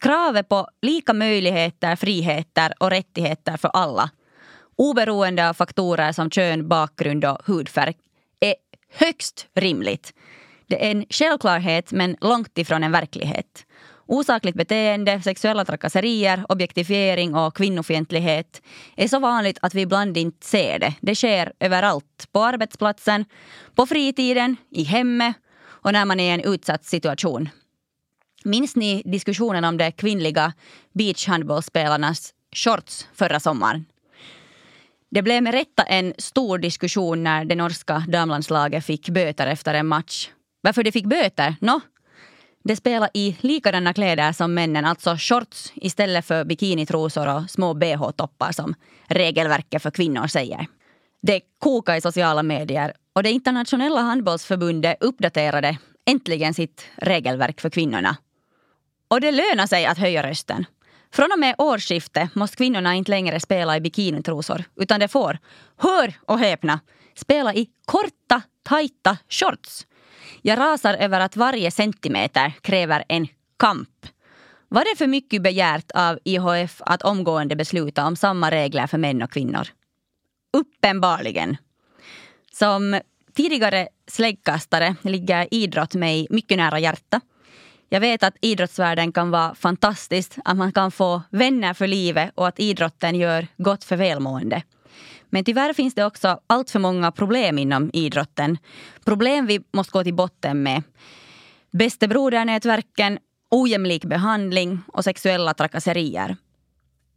Kravet 0.00 0.48
på 0.48 0.68
lika 0.82 1.12
möjligheter, 1.12 1.96
friheter 1.96 2.74
och 2.80 2.90
rättigheter 2.90 3.56
för 3.56 3.68
alla 3.68 4.10
oberoende 4.76 5.48
av 5.48 5.54
faktorer 5.54 6.12
som 6.12 6.30
kön, 6.30 6.68
bakgrund 6.68 7.24
och 7.24 7.38
hudfärg 7.46 7.94
är 8.40 8.54
högst 8.92 9.46
rimligt. 9.54 10.14
Det 10.66 10.86
är 10.86 10.90
en 10.90 11.04
självklarhet 11.10 11.92
men 11.92 12.16
långt 12.20 12.58
ifrån 12.58 12.82
en 12.82 12.92
verklighet. 12.92 13.66
Osakligt 14.06 14.56
beteende, 14.56 15.22
sexuella 15.22 15.64
trakasserier, 15.64 16.44
objektifiering 16.48 17.34
och 17.34 17.56
kvinnofientlighet 17.56 18.62
är 18.96 19.08
så 19.08 19.18
vanligt 19.18 19.58
att 19.62 19.74
vi 19.74 19.80
ibland 19.80 20.16
inte 20.16 20.46
ser 20.46 20.78
det. 20.78 20.94
Det 21.00 21.14
sker 21.14 21.52
överallt. 21.60 22.28
På 22.32 22.44
arbetsplatsen, 22.44 23.24
på 23.74 23.86
fritiden, 23.86 24.56
i 24.70 24.82
hemmet 24.82 25.36
och 25.64 25.92
när 25.92 26.04
man 26.04 26.20
är 26.20 26.30
i 26.30 26.42
en 26.42 26.52
utsatt 26.54 26.84
situation. 26.84 27.48
Minns 28.44 28.76
ni 28.76 29.02
diskussionen 29.04 29.64
om 29.64 29.76
de 29.76 29.92
kvinnliga 29.92 30.52
beachhandbollsspelarnas 30.92 32.32
shorts 32.56 33.08
förra 33.14 33.40
sommaren? 33.40 33.84
Det 35.10 35.22
blev 35.22 35.42
med 35.42 35.54
rätta 35.54 35.82
en 35.82 36.14
stor 36.18 36.58
diskussion 36.58 37.24
när 37.24 37.44
det 37.44 37.54
norska 37.54 38.04
damlandslaget 38.08 38.84
fick 38.84 39.08
böter 39.08 39.46
efter 39.46 39.74
en 39.74 39.86
match. 39.86 40.30
Varför 40.60 40.82
de 40.82 40.92
fick 40.92 41.06
böter? 41.06 41.56
Nå, 41.60 41.80
de 42.68 42.76
spelar 42.76 43.10
i 43.14 43.36
likadana 43.40 43.94
kläder 43.94 44.32
som 44.32 44.54
männen, 44.54 44.84
alltså 44.84 45.16
shorts 45.18 45.72
istället 45.74 46.24
för 46.24 46.44
bikinitrosor 46.44 47.36
och 47.36 47.50
små 47.50 47.74
bh-toppar 47.74 48.52
som 48.52 48.74
regelverket 49.06 49.82
för 49.82 49.90
kvinnor 49.90 50.26
säger. 50.26 50.66
Det 51.22 51.40
kokar 51.58 51.96
i 51.96 52.00
sociala 52.00 52.42
medier 52.42 52.92
och 53.12 53.22
det 53.22 53.30
internationella 53.30 54.00
handbollsförbundet 54.00 54.96
uppdaterade 55.00 55.78
äntligen 56.06 56.54
sitt 56.54 56.86
regelverk 56.96 57.60
för 57.60 57.70
kvinnorna. 57.70 58.16
Och 59.08 59.20
det 59.20 59.32
lönar 59.32 59.66
sig 59.66 59.86
att 59.86 59.98
höja 59.98 60.22
rösten. 60.22 60.66
Från 61.12 61.32
och 61.32 61.38
med 61.38 61.54
årsskiftet 61.58 62.34
måste 62.34 62.56
kvinnorna 62.56 62.94
inte 62.94 63.10
längre 63.10 63.40
spela 63.40 63.76
i 63.76 63.80
bikinitrosor 63.80 64.64
utan 64.76 65.00
de 65.00 65.08
får, 65.08 65.38
hör 65.76 66.14
och 66.26 66.38
häpna, 66.38 66.80
spela 67.14 67.54
i 67.54 67.68
korta, 67.84 68.42
tajta 68.62 69.18
shorts. 69.28 69.86
Jag 70.46 70.58
rasar 70.58 70.94
över 70.94 71.20
att 71.20 71.36
varje 71.36 71.70
centimeter 71.70 72.52
kräver 72.60 73.04
en 73.08 73.28
kamp. 73.56 74.06
Var 74.68 74.80
det 74.80 74.98
för 74.98 75.06
mycket 75.06 75.42
begärt 75.42 75.90
av 75.94 76.18
IHF 76.24 76.82
att 76.86 77.02
omgående 77.02 77.56
besluta 77.56 78.06
om 78.06 78.16
samma 78.16 78.50
regler 78.50 78.86
för 78.86 78.98
män 78.98 79.22
och 79.22 79.32
kvinnor? 79.32 79.68
Uppenbarligen. 80.52 81.56
Som 82.52 83.00
tidigare 83.34 83.88
släggkastare 84.06 84.96
ligger 85.02 85.54
idrott 85.54 85.94
mig 85.94 86.26
mycket 86.30 86.56
nära 86.56 86.78
hjärtat. 86.78 87.22
Jag 87.88 88.00
vet 88.00 88.22
att 88.22 88.36
idrottsvärlden 88.40 89.12
kan 89.12 89.30
vara 89.30 89.54
fantastisk, 89.54 90.32
att 90.44 90.56
man 90.56 90.72
kan 90.72 90.90
få 90.90 91.22
vänner 91.30 91.74
för 91.74 91.86
livet 91.86 92.30
och 92.34 92.48
att 92.48 92.60
idrotten 92.60 93.14
gör 93.14 93.46
gott 93.56 93.84
för 93.84 93.96
välmående. 93.96 94.62
Men 95.34 95.44
tyvärr 95.44 95.72
finns 95.72 95.94
det 95.94 96.04
också 96.04 96.40
allt 96.46 96.70
för 96.70 96.78
många 96.78 97.12
problem 97.12 97.58
inom 97.58 97.90
idrotten. 97.92 98.58
Problem 99.04 99.46
vi 99.46 99.60
måste 99.72 99.92
gå 99.92 100.04
till 100.04 100.14
botten 100.14 100.62
med. 100.62 100.82
Bästebrodernätverken, 101.70 103.18
ojämlik 103.50 104.04
behandling 104.04 104.80
och 104.86 105.04
sexuella 105.04 105.54
trakasserier. 105.54 106.36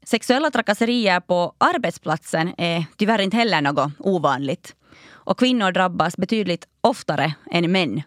Sexuella 0.03 0.51
trakasserier 0.51 1.19
på 1.19 1.53
arbetsplatsen 1.57 2.53
är 2.57 2.86
tyvärr 2.95 3.21
inte 3.21 3.38
heller 3.38 3.62
något 3.62 3.91
ovanligt. 4.00 4.75
Och 5.09 5.39
kvinnor 5.39 5.71
drabbas 5.71 6.17
betydligt 6.17 6.67
oftare 6.81 7.33
än 7.51 7.71
män. 7.71 8.01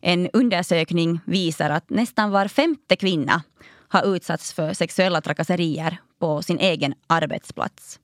En 0.00 0.28
undersökning 0.32 1.20
visar 1.24 1.70
att 1.70 1.90
nästan 1.90 2.30
var 2.30 2.48
femte 2.48 2.96
kvinna 2.96 3.42
har 3.88 4.16
utsatts 4.16 4.52
för 4.52 4.72
sexuella 4.72 5.20
trakasserier 5.20 5.98
på 6.18 6.42
sin 6.42 6.58
egen 6.58 6.94
arbetsplats. 7.06 7.98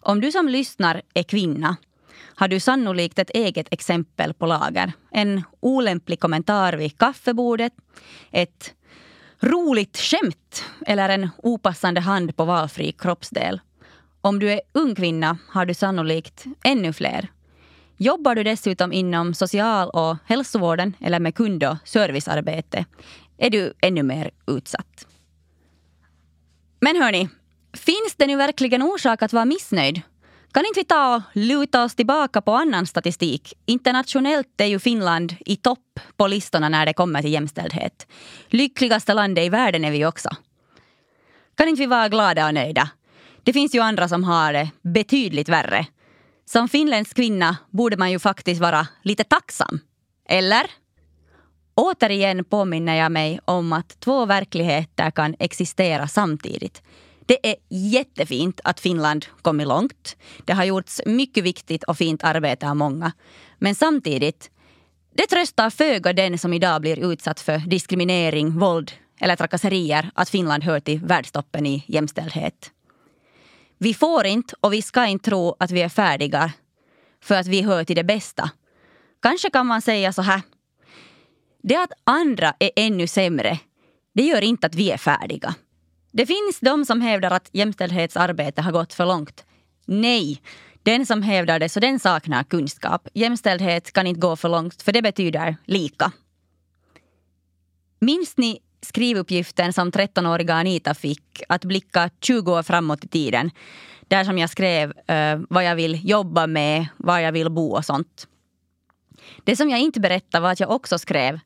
Om 0.00 0.20
du 0.20 0.32
som 0.32 0.48
lyssnar 0.48 1.02
är 1.14 1.22
kvinna 1.22 1.76
har 2.34 2.48
du 2.48 2.60
sannolikt 2.60 3.18
ett 3.18 3.30
eget 3.30 3.66
exempel 3.70 4.34
på 4.34 4.46
lager. 4.46 4.92
En 5.10 5.42
olämplig 5.60 6.20
kommentar 6.20 6.72
vid 6.72 6.98
kaffebordet, 6.98 7.72
ett 8.30 8.74
roligt 9.40 9.98
skämt 9.98 10.64
eller 10.86 11.08
en 11.08 11.28
opassande 11.36 12.00
hand 12.00 12.36
på 12.36 12.44
valfri 12.44 12.92
kroppsdel. 12.92 13.60
Om 14.20 14.38
du 14.38 14.52
är 14.52 14.60
ung 14.72 14.94
kvinna 14.94 15.38
har 15.48 15.66
du 15.66 15.74
sannolikt 15.74 16.44
ännu 16.64 16.92
fler. 16.92 17.28
Jobbar 17.96 18.34
du 18.34 18.42
dessutom 18.42 18.92
inom 18.92 19.34
social 19.34 19.90
och 19.90 20.16
hälsovården 20.26 20.96
eller 21.00 21.20
med 21.20 21.34
kund 21.34 21.64
och 21.64 21.76
servicearbete 21.84 22.84
är 23.38 23.50
du 23.50 23.72
ännu 23.80 24.02
mer 24.02 24.30
utsatt. 24.46 25.06
Men 26.80 26.96
hörni, 26.96 27.28
finns 27.72 28.14
det 28.16 28.26
nu 28.26 28.36
verkligen 28.36 28.82
orsak 28.82 29.22
att 29.22 29.32
vara 29.32 29.44
missnöjd? 29.44 30.02
Kan 30.52 30.66
inte 30.66 30.80
vi 30.80 30.84
ta 30.84 31.16
och 31.16 31.22
luta 31.32 31.84
oss 31.84 31.94
tillbaka 31.94 32.40
på 32.40 32.52
annan 32.52 32.86
statistik? 32.86 33.54
Internationellt 33.66 34.60
är 34.60 34.66
ju 34.66 34.78
Finland 34.78 35.34
i 35.46 35.56
topp 35.56 36.00
på 36.16 36.26
listorna 36.26 36.68
när 36.68 36.86
det 36.86 36.92
kommer 36.92 37.22
till 37.22 37.32
jämställdhet. 37.32 38.06
Lyckligaste 38.48 39.14
landet 39.14 39.44
i 39.44 39.48
världen 39.48 39.84
är 39.84 39.90
vi 39.90 40.06
också. 40.06 40.30
Kan 41.56 41.68
inte 41.68 41.80
vi 41.80 41.86
vara 41.86 42.08
glada 42.08 42.46
och 42.46 42.54
nöjda? 42.54 42.90
Det 43.42 43.52
finns 43.52 43.74
ju 43.74 43.80
andra 43.80 44.08
som 44.08 44.24
har 44.24 44.52
det 44.52 44.70
betydligt 44.82 45.48
värre. 45.48 45.86
Som 46.44 46.68
finländsk 46.68 47.16
kvinna 47.16 47.56
borde 47.70 47.96
man 47.96 48.10
ju 48.10 48.18
faktiskt 48.18 48.60
vara 48.60 48.86
lite 49.02 49.24
tacksam. 49.24 49.80
Eller? 50.28 50.70
Återigen 51.74 52.44
påminner 52.44 52.94
jag 52.94 53.12
mig 53.12 53.40
om 53.44 53.72
att 53.72 54.00
två 54.00 54.26
verkligheter 54.26 55.10
kan 55.10 55.36
existera 55.38 56.08
samtidigt. 56.08 56.82
Det 57.30 57.50
är 57.50 57.56
jättefint 57.68 58.60
att 58.64 58.80
Finland 58.80 59.26
kommit 59.42 59.68
långt. 59.68 60.16
Det 60.44 60.52
har 60.52 60.64
gjorts 60.64 61.00
mycket 61.06 61.44
viktigt 61.44 61.84
och 61.84 61.96
fint 61.96 62.24
arbete 62.24 62.68
av 62.68 62.76
många. 62.76 63.12
Men 63.58 63.74
samtidigt, 63.74 64.50
det 65.14 65.26
tröstar 65.26 65.70
föga 65.70 66.12
den 66.12 66.38
som 66.38 66.52
idag 66.52 66.80
blir 66.80 67.12
utsatt 67.12 67.40
för 67.40 67.58
diskriminering, 67.58 68.58
våld 68.58 68.92
eller 69.20 69.36
trakasserier 69.36 70.10
att 70.14 70.30
Finland 70.30 70.64
hör 70.64 70.80
till 70.80 71.00
världstoppen 71.00 71.66
i 71.66 71.84
jämställdhet. 71.86 72.70
Vi 73.78 73.94
får 73.94 74.26
inte 74.26 74.54
och 74.60 74.72
vi 74.72 74.82
ska 74.82 75.06
inte 75.06 75.30
tro 75.30 75.56
att 75.58 75.70
vi 75.70 75.82
är 75.82 75.88
färdiga 75.88 76.52
för 77.22 77.34
att 77.34 77.46
vi 77.46 77.62
hör 77.62 77.84
till 77.84 77.96
det 77.96 78.04
bästa. 78.04 78.50
Kanske 79.22 79.50
kan 79.50 79.66
man 79.66 79.82
säga 79.82 80.12
så 80.12 80.22
här. 80.22 80.42
Det 81.62 81.76
att 81.76 81.92
andra 82.04 82.54
är 82.58 82.70
ännu 82.76 83.06
sämre, 83.06 83.58
det 84.14 84.22
gör 84.22 84.42
inte 84.42 84.66
att 84.66 84.74
vi 84.74 84.90
är 84.90 84.98
färdiga. 84.98 85.54
Det 86.12 86.26
finns 86.26 86.60
de 86.60 86.84
som 86.84 87.00
hävdar 87.00 87.30
att 87.30 87.48
jämställdhetsarbete 87.52 88.62
har 88.62 88.72
gått 88.72 88.92
för 88.92 89.06
långt. 89.06 89.44
Nej, 89.86 90.42
den 90.82 91.06
som 91.06 91.22
hävdar 91.22 91.58
det 91.58 91.68
så 91.68 91.80
den 91.80 92.00
saknar 92.00 92.42
kunskap. 92.42 93.08
Jämställdhet 93.14 93.92
kan 93.92 94.06
inte 94.06 94.20
gå 94.20 94.36
för 94.36 94.48
långt 94.48 94.82
för 94.82 94.92
det 94.92 95.02
betyder 95.02 95.56
lika. 95.64 96.12
Minns 98.00 98.36
ni 98.36 98.58
skrivuppgiften 98.82 99.72
som 99.72 99.90
13-åriga 99.90 100.54
Anita 100.54 100.94
fick 100.94 101.42
att 101.48 101.64
blicka 101.64 102.10
20 102.20 102.52
år 102.52 102.62
framåt 102.62 103.04
i 103.04 103.08
tiden? 103.08 103.50
Där 104.08 104.24
som 104.24 104.38
jag 104.38 104.50
skrev 104.50 104.88
uh, 104.88 105.44
vad 105.48 105.64
jag 105.64 105.76
vill 105.76 106.08
jobba 106.10 106.46
med, 106.46 106.86
var 106.96 107.18
jag 107.18 107.32
vill 107.32 107.50
bo 107.50 107.76
och 107.76 107.84
sånt. 107.84 108.26
Det 109.44 109.56
som 109.56 109.70
jag 109.70 109.80
inte 109.80 110.00
berättade 110.00 110.42
var 110.42 110.52
att 110.52 110.60
jag 110.60 110.70
också 110.70 110.98
skrev 110.98 111.40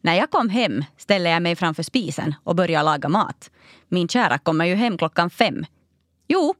när 0.00 0.14
jag 0.14 0.30
kom 0.30 0.48
hem 0.48 0.84
ställde 0.96 1.30
jag 1.30 1.42
mig 1.42 1.56
framför 1.56 1.82
spisen 1.82 2.34
och 2.44 2.56
började 2.56 2.84
laga 2.84 3.08
mat. 3.08 3.50
Min 3.88 4.08
kära 4.08 4.38
kommer 4.38 4.64
ju 4.64 4.74
hem 4.74 4.98
klockan 4.98 5.30
fem. 5.30 5.66
Jo, 6.28 6.54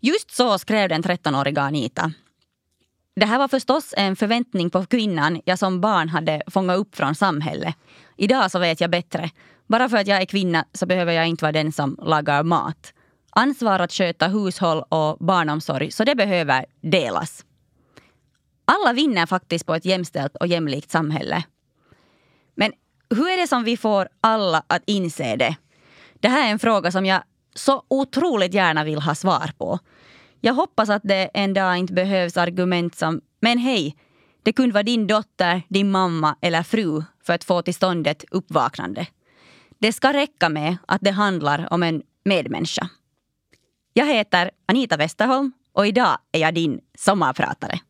just 0.00 0.30
så 0.30 0.58
skrev 0.58 0.88
den 0.88 1.02
13-åriga 1.02 1.62
Anita. 1.62 2.12
Det 3.16 3.26
här 3.26 3.38
var 3.38 3.48
förstås 3.48 3.94
en 3.96 4.16
förväntning 4.16 4.70
på 4.70 4.86
kvinnan 4.86 5.40
jag 5.44 5.58
som 5.58 5.80
barn 5.80 6.08
hade 6.08 6.42
fångat 6.46 6.78
upp 6.78 6.96
från 6.96 7.14
samhället. 7.14 7.74
Idag 8.16 8.50
så 8.50 8.58
vet 8.58 8.80
jag 8.80 8.90
bättre. 8.90 9.30
Bara 9.66 9.88
för 9.88 9.96
att 9.96 10.06
jag 10.06 10.22
är 10.22 10.26
kvinna 10.26 10.64
så 10.72 10.86
behöver 10.86 11.12
jag 11.12 11.26
inte 11.26 11.44
vara 11.44 11.52
den 11.52 11.72
som 11.72 11.96
lagar 12.02 12.42
mat. 12.42 12.92
Ansvar 13.30 13.80
att 13.80 13.92
sköta 13.92 14.28
hushåll 14.28 14.84
och 14.88 15.16
barnomsorg, 15.18 15.90
så 15.90 16.04
det 16.04 16.14
behöver 16.14 16.66
delas. 16.80 17.44
Alla 18.64 18.92
vinner 18.92 19.26
faktiskt 19.26 19.66
på 19.66 19.74
ett 19.74 19.84
jämställt 19.84 20.36
och 20.36 20.46
jämlikt 20.46 20.90
samhälle. 20.90 21.44
Men 22.56 22.72
hur 23.10 23.28
är 23.28 23.36
det 23.36 23.46
som 23.46 23.64
vi 23.64 23.76
får 23.76 24.08
alla 24.20 24.62
att 24.66 24.82
inse 24.86 25.36
det? 25.36 25.56
Det 26.20 26.28
här 26.28 26.46
är 26.46 26.50
en 26.50 26.58
fråga 26.58 26.92
som 26.92 27.06
jag 27.06 27.22
så 27.54 27.82
otroligt 27.88 28.54
gärna 28.54 28.84
vill 28.84 29.00
ha 29.00 29.14
svar 29.14 29.50
på. 29.58 29.78
Jag 30.40 30.54
hoppas 30.54 30.88
att 30.88 31.02
det 31.04 31.30
en 31.34 31.54
dag 31.54 31.76
inte 31.76 31.92
behövs 31.92 32.36
argument 32.36 32.94
som 32.94 33.20
“men 33.40 33.58
hej, 33.58 33.96
det 34.42 34.52
kunde 34.52 34.72
vara 34.72 34.82
din 34.82 35.06
dotter, 35.06 35.62
din 35.68 35.90
mamma 35.90 36.36
eller 36.40 36.62
fru 36.62 37.02
för 37.22 37.32
att 37.32 37.44
få 37.44 37.62
till 37.62 37.74
stånd 37.74 38.06
ett 38.06 38.24
uppvaknande”. 38.30 39.06
Det 39.78 39.92
ska 39.92 40.12
räcka 40.12 40.48
med 40.48 40.76
att 40.88 41.00
det 41.00 41.10
handlar 41.10 41.72
om 41.72 41.82
en 41.82 42.02
medmänniska. 42.24 42.88
Jag 43.92 44.06
heter 44.06 44.50
Anita 44.66 44.96
Westerholm 44.96 45.52
och 45.72 45.86
idag 45.86 46.18
är 46.32 46.38
jag 46.40 46.54
din 46.54 46.80
sommarpratare. 46.98 47.80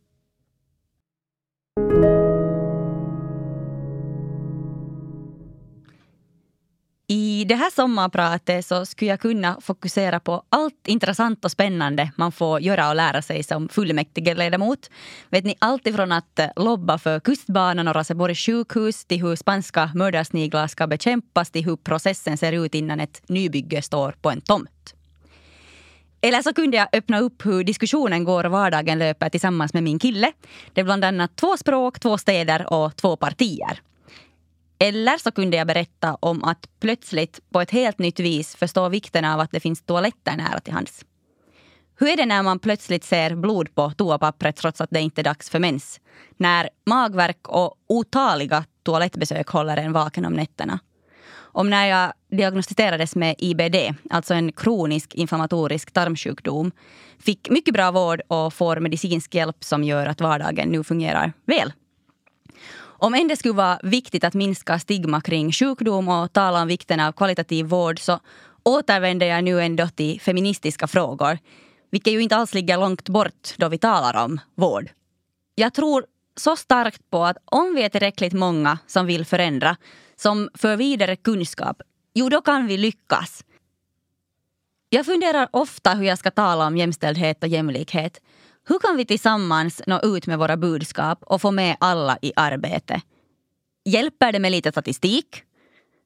I 7.37 7.45
det 7.45 7.55
här 7.55 7.71
sommarpratet 7.71 8.67
så 8.67 8.87
skulle 8.87 9.11
jag 9.11 9.21
kunna 9.21 9.61
fokusera 9.61 10.21
på 10.21 10.43
allt 10.49 10.89
intressant 10.89 11.45
och 11.45 11.51
spännande 11.51 12.11
man 12.17 12.33
får 12.33 12.61
göra 12.61 12.89
och 12.89 12.97
lära 12.97 13.23
sig 13.23 13.43
som 13.43 13.69
fullmäktigeledamot. 13.69 14.91
Vet 15.31 15.45
ni, 15.45 15.55
allt 15.59 15.87
ifrån 15.87 16.13
att 16.13 16.39
eh, 16.39 16.49
lobba 16.57 16.99
för 16.99 17.21
kustbanan 17.21 17.89
och 17.89 17.95
Raseborgs 17.95 18.47
sjukhus 18.47 19.05
till 19.05 19.23
hur 19.23 19.37
spanska 19.37 19.91
mördarsniglar 19.95 20.67
ska 20.67 20.87
bekämpas 20.87 21.51
till 21.51 21.65
hur 21.65 21.77
processen 21.77 22.39
ser 22.39 22.53
ut 22.53 22.75
innan 22.75 23.01
ett 23.01 23.23
nybygge 23.29 23.83
står 23.83 24.13
på 24.13 24.31
en 24.31 24.41
tomt. 24.41 24.95
Eller 26.21 26.43
så 26.43 26.55
kunde 26.55 26.77
jag 26.77 26.89
öppna 26.93 27.19
upp 27.21 27.47
hur 27.47 27.65
diskussionen 27.65 28.25
går 28.25 28.45
och 28.45 28.53
vardagen 28.53 28.99
löper 28.99 29.29
tillsammans 29.29 29.75
med 29.75 29.83
min 29.83 29.99
kille. 29.99 30.33
Det 30.73 30.81
är 30.81 30.85
bland 30.85 31.05
annat 31.05 31.37
två 31.37 31.57
språk, 31.57 32.01
två 32.01 32.19
städer 32.19 32.73
och 32.73 32.97
två 32.97 33.17
partier. 33.17 33.81
Eller 34.79 35.19
så 35.19 35.31
kunde 35.31 35.57
jag 35.57 35.67
berätta 35.67 36.15
om 36.15 36.45
att 36.45 36.69
plötsligt 36.81 37.41
på 37.53 37.61
ett 37.61 37.71
helt 37.71 37.99
nytt 37.99 38.21
vis 38.21 38.57
förstå 38.57 38.89
vikten 38.89 39.25
av 39.25 39.41
att 39.41 39.51
det 39.51 39.61
finns 39.61 39.83
toaletter 39.83 40.37
nära 40.37 40.61
till 40.61 40.73
hands. 40.73 41.05
Hur 41.99 42.09
är 42.09 42.17
det 42.17 42.27
när 42.27 42.43
man 42.43 42.59
plötsligt 42.59 43.05
ser 43.05 43.35
blod 43.35 43.75
på 43.75 43.91
toapappret 43.91 44.57
trots 44.57 44.81
att 44.81 44.91
det 44.91 45.01
inte 45.01 45.21
är 45.21 45.25
dags 45.25 45.51
för 45.51 45.59
mens? 45.59 46.01
När 46.37 46.69
magverk 46.87 47.49
och 47.49 47.75
otaliga 47.87 48.65
toalettbesök 48.83 49.49
håller 49.49 49.77
en 49.77 49.93
vaken 49.93 50.25
om 50.25 50.33
nätterna? 50.33 50.79
Om 51.37 51.71
när 51.71 51.87
jag 51.87 52.13
diagnostiserades 52.31 53.17
med 53.17 53.35
IBD, 53.39 53.77
alltså 54.11 54.35
en 54.35 54.53
kronisk 54.53 55.15
inflammatorisk 55.15 55.93
tarmsjukdom, 55.93 56.73
fick 57.19 57.51
mycket 57.51 57.75
bra 57.75 57.91
vård 57.91 58.21
och 58.29 58.55
får 58.55 58.81
medicinsk 58.81 59.35
hjälp 59.35 59.65
som 59.65 59.85
gör 59.85 60.07
att 60.07 60.21
vardagen 60.21 60.69
nu 60.69 60.85
fungerar 60.85 61.33
väl 61.47 61.73
om 62.99 63.15
än 63.15 63.29
det 63.29 63.37
skulle 63.37 63.55
vara 63.55 63.79
viktigt 63.83 64.25
att 64.25 64.35
minska 64.35 64.79
stigma 64.79 65.21
kring 65.21 65.53
sjukdom 65.53 66.09
och 66.09 66.33
tala 66.33 66.63
om 66.63 66.69
vikten 66.69 67.01
av 67.01 67.13
kvalitativ 67.13 67.67
vård 67.67 68.01
så 68.01 68.21
återvänder 68.63 69.27
jag 69.27 69.45
nu 69.45 69.63
ändå 69.63 69.89
till 69.89 70.21
feministiska 70.21 70.87
frågor, 70.87 71.39
vilket 71.91 72.13
ju 72.13 72.21
inte 72.21 72.37
alls 72.37 72.55
ligger 72.55 72.79
långt 72.79 73.09
bort 73.09 73.55
då 73.57 73.69
vi 73.69 73.79
talar 73.79 74.25
om 74.25 74.41
vård. 74.55 74.91
Jag 75.55 75.75
tror 75.75 76.07
så 76.37 76.57
starkt 76.57 77.11
på 77.11 77.25
att 77.25 77.37
om 77.45 77.75
vi 77.75 77.83
är 77.83 77.89
tillräckligt 77.89 78.33
många 78.33 78.79
som 78.87 79.07
vill 79.07 79.25
förändra, 79.25 79.77
som 80.17 80.49
för 80.55 80.77
vidare 80.77 81.17
kunskap, 81.17 81.83
jo 82.15 82.29
då 82.29 82.41
kan 82.41 82.67
vi 82.67 82.77
lyckas. 82.77 83.45
Jag 84.91 85.07
funderar 85.07 85.49
ofta 85.53 85.95
hur 85.95 86.05
jag 86.05 86.19
ska 86.19 86.31
tala 86.31 86.67
om 86.67 86.77
jämställdhet 86.77 87.43
och 87.43 87.49
jämlikhet. 87.49 88.21
Hur 88.69 88.79
kan 88.79 88.97
vi 88.97 89.05
tillsammans 89.05 89.83
nå 89.87 90.01
ut 90.01 90.27
med 90.27 90.39
våra 90.39 90.57
budskap 90.57 91.19
och 91.23 91.41
få 91.41 91.51
med 91.51 91.77
alla 91.81 92.19
i 92.23 92.33
arbete? 92.37 93.01
Hjälper 93.85 94.33
det 94.33 94.39
med 94.39 94.53
lite 94.53 94.73
statistik? 94.73 95.43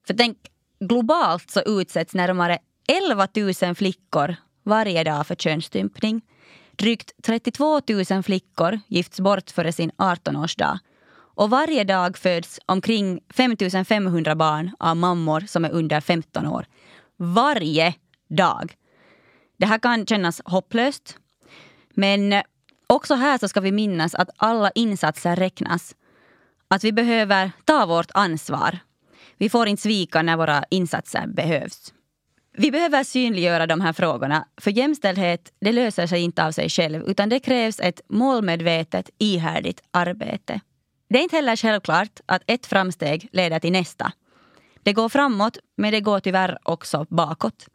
För 0.07 0.14
tänk, 0.14 0.38
globalt 0.81 1.51
så 1.51 1.61
utsätts 1.61 2.14
närmare 2.14 2.59
11 2.88 3.29
000 3.62 3.75
flickor 3.75 4.37
varje 4.64 5.05
dag 5.05 5.27
för 5.27 5.35
könsstympning. 5.35 6.23
Drygt 6.77 7.12
32 7.23 7.81
000 8.11 8.23
flickor 8.23 8.81
gifts 8.88 9.20
bort 9.20 9.51
före 9.51 9.73
sin 9.73 9.90
18-årsdag. 9.90 10.79
Och 11.35 11.51
varje 11.51 11.85
dag 11.85 12.18
föds 12.18 12.61
omkring 12.66 13.20
5 13.31 13.57
500 13.85 14.35
barn 14.35 14.70
av 14.79 14.96
mammor 14.96 15.40
som 15.40 15.64
är 15.64 15.70
under 15.70 16.01
15 16.01 16.46
år. 16.46 16.66
Varje 17.16 17.94
dag! 18.29 18.75
Det 19.59 19.66
här 19.66 19.79
kan 19.79 20.07
kännas 20.07 20.40
hopplöst. 20.44 21.19
Men 21.94 22.33
eh, 22.33 22.42
också 22.87 23.14
här 23.14 23.38
så 23.38 23.48
ska 23.48 23.61
vi 23.61 23.72
minnas 23.72 24.14
att 24.14 24.31
alla 24.37 24.70
insatser 24.70 25.37
räknas. 25.37 25.94
Att 26.68 26.85
vi 26.85 26.92
behöver 26.92 27.53
ta 27.64 27.87
vårt 27.87 28.11
ansvar. 28.14 28.79
Vi 29.37 29.48
får 29.48 29.68
inte 29.68 29.83
svika 29.83 30.22
när 30.22 30.37
våra 30.37 30.64
insatser 30.70 31.26
behövs. 31.26 31.92
Vi 32.53 32.70
behöver 32.70 33.05
synliggöra 33.05 33.66
de 33.66 33.81
här 33.81 33.92
frågorna, 33.92 34.48
för 34.61 34.70
jämställdhet 34.70 35.53
det 35.61 35.72
löser 35.72 36.07
sig 36.07 36.20
inte 36.22 36.44
av 36.44 36.53
sig 36.53 36.68
själv 36.68 37.03
utan 37.07 37.29
det 37.29 37.40
krävs 37.40 37.81
ett 37.81 38.00
målmedvetet, 38.09 39.11
ihärdigt 39.18 39.83
arbete. 39.90 40.61
Det 41.09 41.18
är 41.18 41.22
inte 41.22 41.37
heller 41.37 41.57
självklart 41.57 42.20
att 42.26 42.42
ett 42.46 42.66
framsteg 42.66 43.29
leder 43.33 43.59
till 43.59 43.72
nästa. 43.72 44.12
Det 44.83 44.92
går 44.92 45.09
framåt, 45.09 45.59
men 45.76 45.92
det 45.92 46.00
går 46.00 46.20
tyvärr 46.20 46.59
också 46.62 47.07
bakåt. 47.09 47.66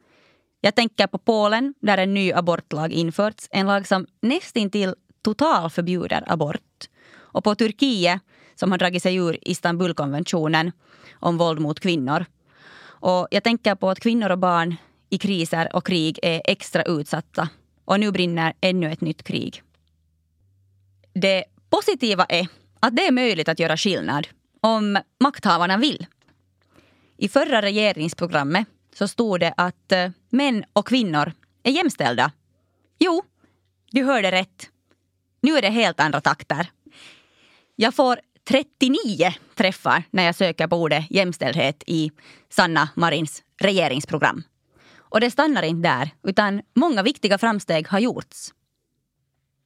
Jag 0.65 0.75
tänker 0.75 1.07
på 1.07 1.17
Polen, 1.17 1.73
där 1.79 1.97
en 1.97 2.13
ny 2.13 2.33
abortlag 2.33 2.91
införts. 2.91 3.47
En 3.51 3.67
lag 3.67 3.87
som 3.87 4.07
nästintill 4.21 4.95
totalförbjuder 5.21 6.23
abort. 6.27 6.89
Och 7.17 7.43
på 7.43 7.55
Turkiet, 7.55 8.21
som 8.55 8.71
har 8.71 8.77
dragit 8.77 9.03
sig 9.03 9.15
ur 9.15 9.37
Istanbulkonventionen 9.41 10.71
om 11.13 11.37
våld 11.37 11.59
mot 11.59 11.79
kvinnor. 11.79 12.25
Och 12.83 13.27
jag 13.31 13.43
tänker 13.43 13.75
på 13.75 13.89
att 13.89 13.99
kvinnor 13.99 14.29
och 14.29 14.39
barn 14.39 14.75
i 15.09 15.17
kriser 15.17 15.75
och 15.75 15.85
krig 15.85 16.19
är 16.21 16.41
extra 16.45 16.83
utsatta. 16.83 17.49
Och 17.85 17.99
nu 17.99 18.11
brinner 18.11 18.53
ännu 18.61 18.91
ett 18.91 19.01
nytt 19.01 19.23
krig. 19.23 19.63
Det 21.13 21.43
positiva 21.69 22.25
är 22.29 22.47
att 22.79 22.95
det 22.95 23.07
är 23.07 23.11
möjligt 23.11 23.49
att 23.49 23.59
göra 23.59 23.77
skillnad 23.77 24.27
om 24.61 24.97
makthavarna 25.19 25.77
vill. 25.77 26.05
I 27.17 27.27
förra 27.29 27.61
regeringsprogrammet 27.61 28.67
så 28.97 29.07
stod 29.07 29.39
det 29.39 29.53
att 29.57 29.91
eh, 29.91 30.09
män 30.29 30.65
och 30.73 30.87
kvinnor 30.87 31.33
är 31.63 31.71
jämställda. 31.71 32.31
Jo, 32.99 33.23
du 33.91 34.03
hörde 34.03 34.31
rätt. 34.31 34.69
Nu 35.41 35.57
är 35.57 35.61
det 35.61 35.69
helt 35.69 35.99
andra 35.99 36.21
takter. 36.21 36.71
Jag 37.75 37.95
får 37.95 38.19
39 38.47 39.33
träffar 39.55 40.03
när 40.11 40.23
jag 40.23 40.35
söker 40.35 40.67
på 40.67 40.75
ordet 40.75 41.11
jämställdhet 41.11 41.83
i 41.87 42.11
Sanna 42.49 42.89
Marins 42.95 43.43
regeringsprogram. 43.61 44.43
Och 44.97 45.19
det 45.19 45.31
stannar 45.31 45.63
inte 45.63 45.89
där, 45.89 46.09
utan 46.23 46.61
många 46.75 47.03
viktiga 47.03 47.37
framsteg 47.37 47.87
har 47.87 47.99
gjorts. 47.99 48.53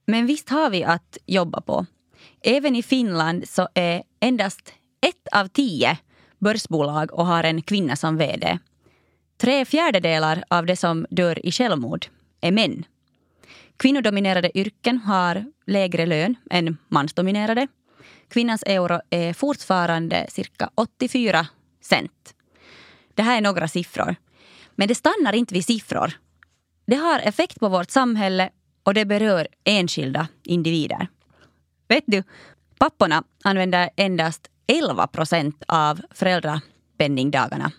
Men 0.06 0.26
visst 0.26 0.48
har 0.48 0.70
vi 0.70 0.84
att 0.84 1.18
jobba 1.26 1.60
på. 1.60 1.86
Även 2.42 2.76
i 2.76 2.82
Finland 2.82 3.48
så 3.48 3.68
är 3.74 4.02
endast 4.20 4.72
ett 5.06 5.28
av 5.32 5.48
tio 5.48 5.98
börsbolag 6.38 7.12
och 7.12 7.26
har 7.26 7.44
en 7.44 7.62
kvinna 7.62 7.96
som 7.96 8.16
vd. 8.16 8.58
Tre 9.40 9.64
fjärdedelar 9.64 10.44
av 10.48 10.66
de 10.66 10.76
som 10.76 11.06
dör 11.10 11.46
i 11.46 11.52
självmord 11.52 12.06
är 12.40 12.52
män. 12.52 12.84
Kvinnodominerade 13.76 14.58
yrken 14.58 14.98
har 14.98 15.44
lägre 15.66 16.06
lön 16.06 16.34
än 16.50 16.76
mansdominerade. 16.88 17.68
Kvinnans 18.28 18.62
euro 18.66 19.00
är 19.10 19.32
fortfarande 19.32 20.26
cirka 20.28 20.70
84 20.74 21.46
cent. 21.80 22.34
Det 23.14 23.22
här 23.22 23.36
är 23.36 23.40
några 23.40 23.68
siffror. 23.68 24.16
Men 24.74 24.88
det 24.88 24.94
stannar 24.94 25.32
inte 25.32 25.54
vid 25.54 25.64
siffror. 25.64 26.12
Det 26.86 26.96
har 26.96 27.18
effekt 27.18 27.60
på 27.60 27.68
vårt 27.68 27.90
samhälle 27.90 28.50
och 28.82 28.94
det 28.94 29.04
berör 29.04 29.48
enskilda 29.64 30.28
individer. 30.44 31.08
Vet 31.88 32.04
du, 32.06 32.22
papporna 32.78 33.24
använder 33.44 33.90
endast 33.96 34.50
11 34.66 35.06
procent 35.06 35.62
av 35.68 36.00
föräldrapenningdagarna. 36.10 37.72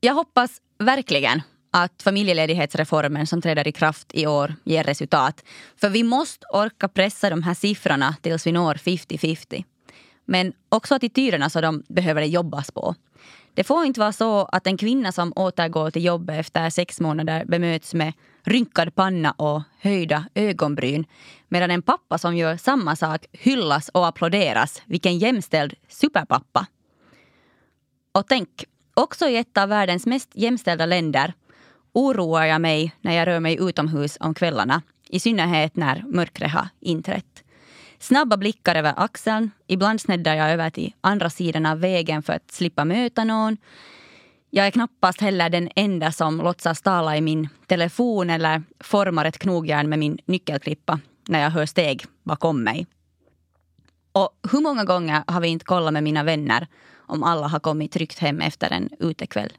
Jag 0.00 0.14
hoppas 0.14 0.60
verkligen 0.78 1.42
att 1.70 2.02
familjeledighetsreformen 2.02 3.26
som 3.26 3.42
träder 3.42 3.68
i 3.68 3.72
kraft 3.72 4.10
i 4.14 4.26
år 4.26 4.54
ger 4.64 4.84
resultat. 4.84 5.44
För 5.76 5.88
vi 5.88 6.02
måste 6.02 6.46
orka 6.52 6.88
pressa 6.88 7.30
de 7.30 7.42
här 7.42 7.54
siffrorna 7.54 8.16
tills 8.22 8.46
vi 8.46 8.52
når 8.52 8.74
50-50. 8.74 9.64
Men 10.24 10.52
också 10.68 10.94
attityderna 10.94 11.50
så 11.50 11.60
de 11.60 11.82
behöver 11.88 12.20
det 12.20 12.26
jobbas 12.26 12.70
på. 12.70 12.94
Det 13.54 13.64
får 13.64 13.84
inte 13.84 14.00
vara 14.00 14.12
så 14.12 14.44
att 14.44 14.66
en 14.66 14.76
kvinna 14.76 15.12
som 15.12 15.32
återgår 15.36 15.90
till 15.90 16.04
jobbet 16.04 16.40
efter 16.40 16.70
sex 16.70 17.00
månader 17.00 17.44
bemöts 17.44 17.94
med 17.94 18.12
rynkad 18.44 18.94
panna 18.94 19.30
och 19.30 19.62
höjda 19.80 20.24
ögonbryn 20.34 21.06
medan 21.48 21.70
en 21.70 21.82
pappa 21.82 22.18
som 22.18 22.36
gör 22.36 22.56
samma 22.56 22.96
sak 22.96 23.26
hyllas 23.32 23.88
och 23.88 24.06
applåderas. 24.06 24.82
Vilken 24.86 25.18
jämställd 25.18 25.74
superpappa! 25.88 26.66
Och 28.12 28.28
tänk, 28.28 28.64
också 28.98 29.28
i 29.28 29.36
ett 29.36 29.58
av 29.58 29.68
världens 29.68 30.06
mest 30.06 30.30
jämställda 30.34 30.86
länder 30.86 31.34
oroar 31.92 32.44
jag 32.44 32.60
mig 32.60 32.94
när 33.00 33.14
jag 33.14 33.26
rör 33.26 33.40
mig 33.40 33.56
utomhus 33.60 34.16
om 34.20 34.34
kvällarna. 34.34 34.82
I 35.08 35.20
synnerhet 35.20 35.76
när 35.76 36.04
mörkret 36.06 36.52
har 36.52 36.68
inträtt. 36.80 37.44
Snabba 37.98 38.36
blickar 38.36 38.74
över 38.74 38.94
axeln. 38.96 39.50
Ibland 39.66 40.00
sneddar 40.00 40.34
jag 40.34 40.50
över 40.50 40.70
till 40.70 40.92
andra 41.00 41.30
sidan 41.30 41.66
av 41.66 41.80
vägen 41.80 42.22
för 42.22 42.32
att 42.32 42.50
slippa 42.50 42.84
möta 42.84 43.24
någon. 43.24 43.56
Jag 44.50 44.66
är 44.66 44.70
knappast 44.70 45.20
heller 45.20 45.50
den 45.50 45.68
enda 45.76 46.12
som 46.12 46.38
låtsas 46.38 46.82
tala 46.82 47.16
i 47.16 47.20
min 47.20 47.48
telefon 47.66 48.30
eller 48.30 48.62
formar 48.80 49.24
ett 49.24 49.38
knogjärn 49.38 49.88
med 49.88 49.98
min 49.98 50.18
nyckelklippa 50.26 51.00
när 51.28 51.42
jag 51.42 51.50
hör 51.50 51.66
steg 51.66 52.04
bakom 52.22 52.62
mig. 52.62 52.86
Och 54.12 54.30
hur 54.52 54.60
många 54.60 54.84
gånger 54.84 55.22
har 55.26 55.40
vi 55.40 55.48
inte 55.48 55.64
kollat 55.64 55.92
med 55.92 56.02
mina 56.02 56.22
vänner 56.22 56.66
om 57.08 57.22
alla 57.22 57.46
har 57.46 57.60
kommit 57.60 57.92
tryggt 57.92 58.18
hem 58.18 58.40
efter 58.40 58.70
en 58.70 58.90
utekväll? 58.98 59.52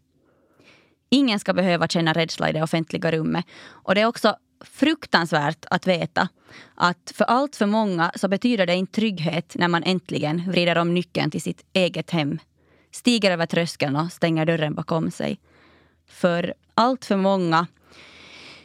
Ingen 1.10 1.40
ska 1.40 1.54
behöva 1.54 1.88
känna 1.88 2.14
rädsla 2.14 2.50
i 2.50 2.54
det 2.54 2.64
offentliga 2.64 3.12
rummet. 3.12 3.46
Och 3.68 3.96
det 3.96 4.02
är 4.02 4.06
också 4.06 4.36
fruktansvärt 4.66 5.66
att 5.70 5.88
veta 5.88 6.30
att 6.76 7.12
för 7.16 7.26
allt 7.26 7.56
för 7.56 7.66
många 7.66 8.12
så 8.16 8.28
betyder 8.28 8.66
det 8.66 8.76
inte 8.76 8.94
trygghet 8.94 9.56
när 9.56 9.68
man 9.68 9.84
äntligen 9.84 10.52
vrider 10.52 10.78
om 10.78 10.94
nyckeln 10.94 11.32
till 11.32 11.42
sitt 11.42 11.66
eget 11.74 12.12
hem, 12.12 12.40
stiger 12.92 13.32
över 13.32 13.46
tröskeln 13.46 13.96
och 13.96 14.12
stänger 14.12 14.46
dörren 14.46 14.74
bakom 14.74 15.12
sig. 15.12 15.40
För 16.08 16.54
allt 16.74 17.06
för 17.06 17.18
många 17.18 17.68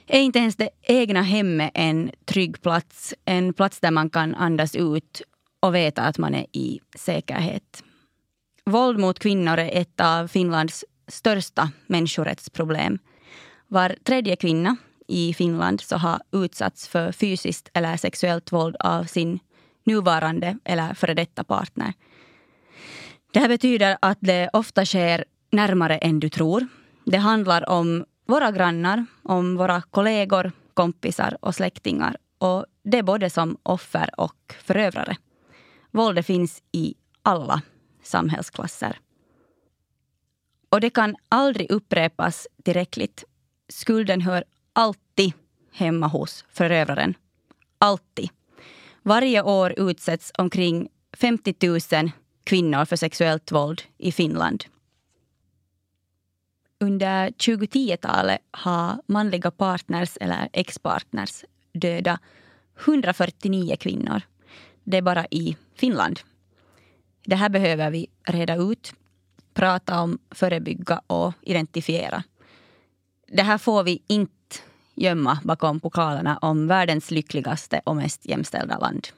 är 0.06 0.20
inte 0.20 0.38
ens 0.38 0.56
det 0.56 0.68
egna 0.82 1.22
hemmet 1.22 1.70
en 1.74 2.10
trygg 2.24 2.62
plats. 2.62 3.14
En 3.24 3.54
plats 3.54 3.80
där 3.80 3.90
man 3.90 4.10
kan 4.10 4.34
andas 4.34 4.74
ut 4.74 5.22
och 5.60 5.74
veta 5.74 6.02
att 6.02 6.18
man 6.18 6.34
är 6.34 6.46
i 6.52 6.80
säkerhet. 6.96 7.82
Våld 8.66 8.98
mot 8.98 9.18
kvinnor 9.18 9.58
är 9.58 9.80
ett 9.80 10.00
av 10.00 10.28
Finlands 10.28 10.84
största 11.08 11.70
människorättsproblem. 11.86 12.98
Var 13.68 13.96
tredje 14.04 14.36
kvinna 14.36 14.76
i 15.08 15.34
Finland 15.34 15.80
så 15.80 15.96
har 15.96 16.20
utsatts 16.32 16.88
för 16.88 17.12
fysiskt 17.12 17.68
eller 17.74 17.96
sexuellt 17.96 18.52
våld 18.52 18.76
av 18.78 19.04
sin 19.04 19.38
nuvarande 19.84 20.58
eller 20.64 20.94
före 20.94 21.14
detta 21.14 21.44
partner. 21.44 21.92
Det 23.32 23.40
här 23.40 23.48
betyder 23.48 23.96
att 24.02 24.18
det 24.20 24.50
ofta 24.52 24.84
sker 24.84 25.24
närmare 25.50 25.98
än 25.98 26.20
du 26.20 26.28
tror. 26.28 26.66
Det 27.04 27.18
handlar 27.18 27.68
om 27.70 28.04
våra 28.26 28.50
grannar, 28.50 29.06
om 29.22 29.56
våra 29.56 29.82
kollegor, 29.82 30.52
kompisar 30.74 31.36
och 31.40 31.54
släktingar. 31.54 32.16
Och 32.38 32.66
det 32.84 32.98
är 32.98 33.02
både 33.02 33.30
som 33.30 33.56
offer 33.62 34.10
och 34.20 34.54
förövare. 34.62 35.16
Våldet 35.90 36.26
finns 36.26 36.62
i 36.72 36.94
alla 37.22 37.62
samhällsklasser. 38.04 38.98
Och 40.68 40.80
det 40.80 40.90
kan 40.90 41.16
aldrig 41.28 41.70
upprepas 41.70 42.48
tillräckligt. 42.64 43.24
Skulden 43.68 44.20
hör 44.20 44.44
alltid 44.72 45.32
hemma 45.72 46.06
hos 46.06 46.44
förövaren. 46.48 47.14
Alltid. 47.78 48.30
Varje 49.02 49.42
år 49.42 49.74
utsätts 49.76 50.32
omkring 50.38 50.88
50 51.12 51.54
000 52.02 52.10
kvinnor 52.44 52.84
för 52.84 52.96
sexuellt 52.96 53.52
våld 53.52 53.82
i 53.98 54.12
Finland. 54.12 54.64
Under 56.80 57.30
2010-talet 57.30 58.40
har 58.50 59.02
manliga 59.06 59.50
partners 59.50 60.16
eller 60.20 60.48
ex-partners 60.52 61.44
dödat 61.72 62.20
149 62.84 63.76
kvinnor. 63.80 64.22
Det 64.84 64.96
är 64.96 65.02
bara 65.02 65.26
i 65.30 65.56
Finland. 65.74 66.20
Det 67.24 67.36
här 67.36 67.48
behöver 67.48 67.90
vi 67.90 68.06
reda 68.24 68.56
ut, 68.56 68.92
prata 69.54 70.00
om, 70.00 70.18
förebygga 70.30 71.00
och 71.06 71.32
identifiera. 71.42 72.22
Det 73.28 73.42
här 73.42 73.58
får 73.58 73.84
vi 73.84 74.02
inte 74.06 74.32
gömma 74.94 75.38
bakom 75.44 75.80
pokalerna 75.80 76.38
om 76.38 76.66
världens 76.66 77.10
lyckligaste 77.10 77.80
och 77.84 77.96
mest 77.96 78.26
jämställda 78.26 78.78
land. 78.78 79.08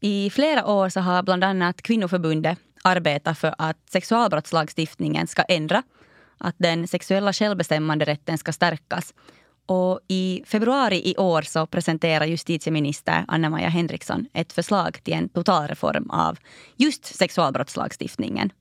I 0.00 0.30
flera 0.30 0.66
år 0.66 0.88
så 0.88 1.00
har 1.00 1.22
bland 1.22 1.44
annat 1.44 1.82
Kvinnoförbundet 1.82 2.58
arbetat 2.84 3.38
för 3.38 3.54
att 3.58 3.90
sexualbrottslagstiftningen 3.90 5.26
ska 5.26 5.42
ändra, 5.42 5.82
att 6.38 6.54
den 6.58 6.88
sexuella 6.88 7.32
självbestämmanderätten 7.32 8.38
ska 8.38 8.52
stärkas. 8.52 9.14
Och 9.66 10.00
I 10.08 10.42
februari 10.46 11.10
i 11.10 11.16
år 11.16 11.42
så 11.42 11.66
presenterar 11.66 12.24
justitieminister 12.26 13.24
Anna-Maja 13.28 13.68
Henriksson 13.68 14.26
ett 14.32 14.52
förslag 14.52 15.04
till 15.04 15.14
en 15.14 15.28
totalreform 15.28 16.10
av 16.10 16.38
just 16.76 17.04
sexualbrottslagstiftningen. 17.04 18.52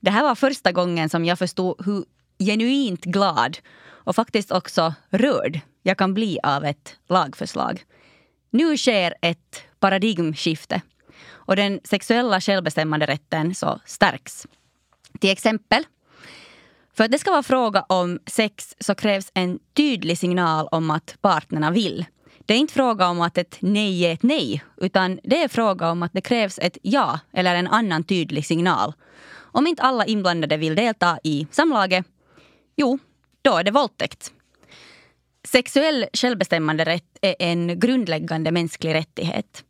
Det 0.00 0.10
här 0.10 0.22
var 0.22 0.34
första 0.34 0.72
gången 0.72 1.08
som 1.08 1.24
jag 1.24 1.38
förstod 1.38 1.86
hur 1.86 2.04
genuint 2.38 3.04
glad 3.04 3.58
och 3.88 4.16
faktiskt 4.16 4.52
också 4.52 4.94
rörd 5.10 5.60
jag 5.82 5.98
kan 5.98 6.14
bli 6.14 6.38
av 6.42 6.64
ett 6.64 6.96
lagförslag. 7.08 7.84
Nu 8.50 8.76
sker 8.76 9.14
ett 9.22 9.62
paradigmskifte 9.78 10.82
och 11.28 11.56
den 11.56 11.80
sexuella 11.84 12.40
självbestämmanderätten 12.40 13.54
så 13.54 13.80
stärks. 13.86 14.46
Till 15.20 15.30
exempel, 15.30 15.84
för 16.94 17.04
att 17.04 17.10
det 17.10 17.18
ska 17.18 17.30
vara 17.30 17.42
fråga 17.42 17.84
om 17.88 18.18
sex 18.26 18.74
så 18.80 18.94
krävs 18.94 19.30
en 19.34 19.58
tydlig 19.76 20.18
signal 20.18 20.68
om 20.70 20.90
att 20.90 21.16
partnerna 21.20 21.70
vill. 21.70 22.06
Det 22.46 22.54
är 22.54 22.58
inte 22.58 22.74
fråga 22.74 23.08
om 23.08 23.20
att 23.20 23.38
ett 23.38 23.56
nej 23.60 24.04
är 24.06 24.12
ett 24.12 24.22
nej, 24.22 24.64
utan 24.76 25.20
det 25.24 25.42
är 25.42 25.48
fråga 25.48 25.90
om 25.90 26.02
att 26.02 26.12
det 26.12 26.20
krävs 26.20 26.58
ett 26.58 26.78
ja 26.82 27.20
eller 27.32 27.54
en 27.54 27.66
annan 27.66 28.04
tydlig 28.04 28.46
signal. 28.46 28.92
Om 29.32 29.66
inte 29.66 29.82
alla 29.82 30.06
inblandade 30.06 30.56
vill 30.56 30.74
delta 30.74 31.18
i 31.24 31.46
samlaget, 31.50 32.06
jo, 32.76 32.98
då 33.42 33.56
är 33.56 33.64
det 33.64 33.70
våldtäkt. 33.70 34.32
Sexuell 35.44 36.06
självbestämmanderätt 36.12 37.18
är 37.22 37.36
en 37.38 37.80
grundläggande 37.80 38.50
mänsklig 38.50 38.94
rättighet. 38.94 39.64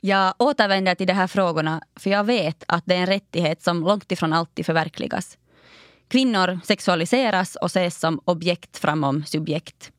Jag 0.00 0.34
återvänder 0.38 0.94
till 0.94 1.06
de 1.06 1.12
här 1.12 1.26
frågorna 1.26 1.82
för 1.96 2.10
jag 2.10 2.24
vet 2.24 2.64
att 2.68 2.82
det 2.86 2.94
är 2.94 3.00
en 3.00 3.06
rättighet 3.06 3.62
som 3.62 3.80
långt 3.80 4.12
ifrån 4.12 4.32
alltid 4.32 4.66
förverkligas. 4.66 5.38
Kvinnor 6.12 6.60
sexualiseras 6.64 7.56
och 7.56 7.66
ses 7.66 8.00
som 8.00 8.20
objekt 8.24 8.78
framom 8.78 9.24
subjekt. 9.24 9.92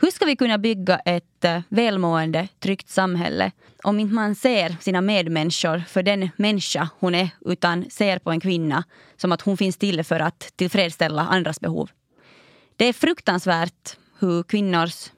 Hur 0.00 0.10
ska 0.10 0.24
vi 0.24 0.36
kunna 0.36 0.58
bygga 0.58 0.98
ett 0.98 1.44
eh, 1.44 1.60
välmående, 1.68 2.48
tryggt 2.58 2.88
samhälle 2.88 3.52
om 3.82 4.00
inte 4.00 4.14
man 4.14 4.34
ser 4.34 4.76
sina 4.80 5.00
medmänniskor 5.00 5.82
för 5.88 6.02
den 6.02 6.30
människa 6.36 6.88
hon 6.98 7.14
är 7.14 7.28
utan 7.40 7.90
ser 7.90 8.18
på 8.18 8.30
en 8.30 8.40
kvinna 8.40 8.84
som 9.16 9.32
att 9.32 9.42
hon 9.42 9.56
finns 9.56 9.76
till 9.76 10.04
för 10.04 10.20
att 10.20 10.52
tillfredsställa 10.56 11.22
andras 11.22 11.60
behov? 11.60 11.90
Det 12.76 12.84
är 12.84 12.92
fruktansvärt 12.92 13.96
hur 14.18 14.42
kvinnors 14.42 15.10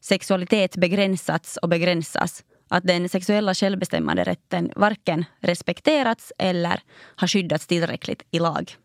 sexualitet 0.00 0.76
begränsats 0.76 1.56
och 1.56 1.68
begränsas. 1.68 2.44
Att 2.68 2.86
den 2.86 3.08
sexuella 3.08 3.54
självbestämmanderätten 3.54 4.72
varken 4.76 5.24
respekterats 5.40 6.32
eller 6.38 6.80
har 7.16 7.28
skyddats 7.28 7.66
tillräckligt 7.66 8.22
i 8.30 8.38
lag. 8.38 8.76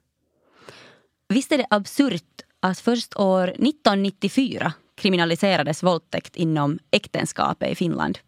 Visst 1.29 1.51
är 1.51 1.57
det 1.57 1.67
absurt 1.69 2.41
att 2.59 2.79
först 2.79 3.15
år 3.15 3.47
1994 3.47 4.73
kriminaliserades 4.95 5.83
våldtäkt 5.83 6.35
inom 6.35 6.79
äktenskapet 6.91 7.71
i 7.71 7.75
Finland. 7.75 8.19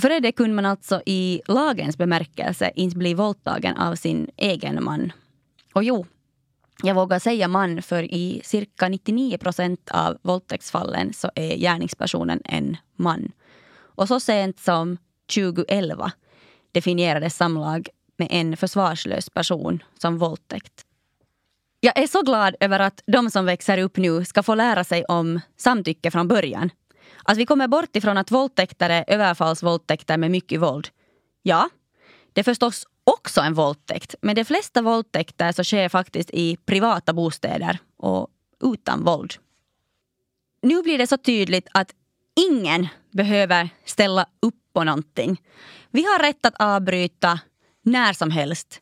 Före 0.00 0.20
det 0.20 0.32
kunde 0.32 0.54
man 0.54 0.66
alltså 0.66 1.02
i 1.06 1.42
lagens 1.46 1.98
bemärkelse 1.98 2.72
inte 2.74 2.96
bli 2.96 3.14
våldtagen 3.14 3.76
av 3.76 3.94
sin 3.94 4.30
egen 4.36 4.84
man. 4.84 5.12
Och 5.74 5.84
jo, 5.84 6.06
jag 6.82 6.94
vågar 6.94 7.18
säga 7.18 7.48
man 7.48 7.82
för 7.82 8.02
i 8.02 8.40
cirka 8.44 8.88
99 8.88 9.38
procent 9.38 9.90
av 9.90 10.18
våldtäktsfallen 10.22 11.12
så 11.12 11.30
är 11.34 11.56
gärningspersonen 11.56 12.42
en 12.44 12.76
man. 12.96 13.32
Och 13.76 14.08
så 14.08 14.20
sent 14.20 14.60
som 14.60 14.98
2011 15.34 16.12
definierades 16.72 17.36
samlag 17.36 17.88
med 18.16 18.28
en 18.30 18.56
försvarslös 18.56 19.30
person 19.30 19.82
som 19.98 20.18
våldtäkt. 20.18 20.84
Jag 21.80 21.98
är 21.98 22.06
så 22.06 22.22
glad 22.22 22.56
över 22.60 22.80
att 22.80 23.02
de 23.06 23.30
som 23.30 23.44
växer 23.44 23.78
upp 23.78 23.96
nu 23.96 24.24
ska 24.24 24.42
få 24.42 24.54
lära 24.54 24.84
sig 24.84 25.04
om 25.04 25.40
samtycke 25.56 26.10
från 26.10 26.28
början. 26.28 26.70
Att 27.24 27.36
vi 27.36 27.46
kommer 27.46 27.68
bort 27.68 27.96
ifrån 27.96 28.18
att 28.18 28.30
våldtäkter 28.30 28.90
är 28.90 29.04
överfallsvåldtäkter 29.06 30.16
med 30.16 30.30
mycket 30.30 30.60
våld. 30.60 30.88
Ja, 31.42 31.68
det 32.32 32.40
är 32.40 32.44
förstås 32.44 32.86
också 33.04 33.40
en 33.40 33.54
våldtäkt. 33.54 34.14
Men 34.22 34.36
de 34.36 34.44
flesta 34.44 34.82
våldtäkter 34.82 35.52
så 35.52 35.64
sker 35.64 35.88
faktiskt 35.88 36.30
i 36.32 36.56
privata 36.56 37.12
bostäder 37.12 37.78
och 37.96 38.28
utan 38.62 39.04
våld. 39.04 39.34
Nu 40.62 40.82
blir 40.82 40.98
det 40.98 41.06
så 41.06 41.16
tydligt 41.16 41.68
att 41.72 41.94
ingen 42.50 42.88
behöver 43.10 43.68
ställa 43.84 44.26
upp 44.42 44.54
på 44.72 44.84
någonting. 44.84 45.42
Vi 45.90 46.02
har 46.02 46.18
rätt 46.18 46.46
att 46.46 46.54
avbryta 46.58 47.40
när 47.82 48.12
som 48.12 48.30
helst. 48.30 48.80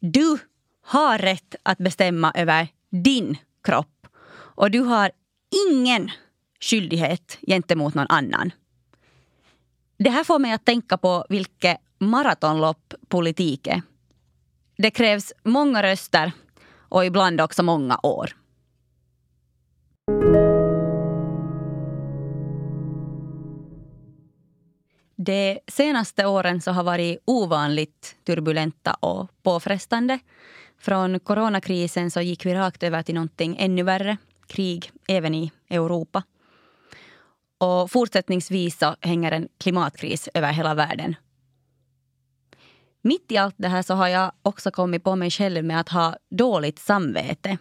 Du 0.00 0.38
har 0.86 1.18
rätt 1.18 1.54
att 1.62 1.78
bestämma 1.78 2.32
över 2.34 2.68
din 2.90 3.38
kropp. 3.64 4.06
Och 4.32 4.70
du 4.70 4.80
har 4.80 5.10
ingen 5.70 6.10
skyldighet 6.60 7.38
gentemot 7.46 7.94
någon 7.94 8.06
annan. 8.08 8.52
Det 9.98 10.10
här 10.10 10.24
får 10.24 10.38
mig 10.38 10.52
att 10.52 10.64
tänka 10.64 10.98
på 10.98 11.26
vilket 11.28 11.76
maratonlopp 11.98 12.94
politik 13.08 13.66
är. 13.66 13.82
Det 14.76 14.90
krävs 14.90 15.32
många 15.44 15.82
röster 15.82 16.32
och 16.88 17.04
ibland 17.04 17.40
också 17.40 17.62
många 17.62 18.00
år. 18.02 18.36
De 25.26 25.58
senaste 25.68 26.26
åren 26.26 26.60
så 26.60 26.70
har 26.70 26.84
varit 26.84 27.18
ovanligt 27.24 28.16
turbulenta 28.26 28.94
och 28.94 29.30
påfrestande. 29.42 30.18
Från 30.78 31.20
coronakrisen 31.20 32.10
så 32.10 32.20
gick 32.20 32.46
vi 32.46 32.54
rakt 32.54 32.82
över 32.82 33.02
till 33.02 33.14
någonting 33.14 33.56
ännu 33.58 33.82
värre, 33.82 34.16
krig 34.46 34.92
även 35.08 35.34
i 35.34 35.52
Europa. 35.70 36.22
Och 37.58 37.90
fortsättningsvis 37.90 38.78
så 38.78 38.96
hänger 39.00 39.32
en 39.32 39.48
klimatkris 39.58 40.28
över 40.34 40.52
hela 40.52 40.74
världen. 40.74 41.14
Mitt 43.02 43.32
i 43.32 43.36
allt 43.36 43.54
det 43.58 43.68
här 43.68 43.82
så 43.82 43.94
har 43.94 44.08
jag 44.08 44.32
också 44.42 44.70
kommit 44.70 45.04
på 45.04 45.16
mig 45.16 45.30
själv 45.30 45.64
med 45.64 45.80
att 45.80 45.88
ha 45.88 46.16
dåligt 46.30 46.78
samvete. 46.78 47.58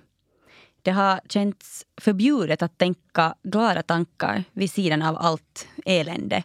Det 0.82 0.92
har 0.92 1.20
känts 1.30 1.86
förbjudet 2.02 2.62
att 2.62 2.78
tänka 2.78 3.36
glada 3.44 3.84
tankar 3.84 4.44
vid 4.54 4.72
sidan 4.72 5.02
av 5.02 5.18
allt 5.18 5.68
elände. 5.86 6.44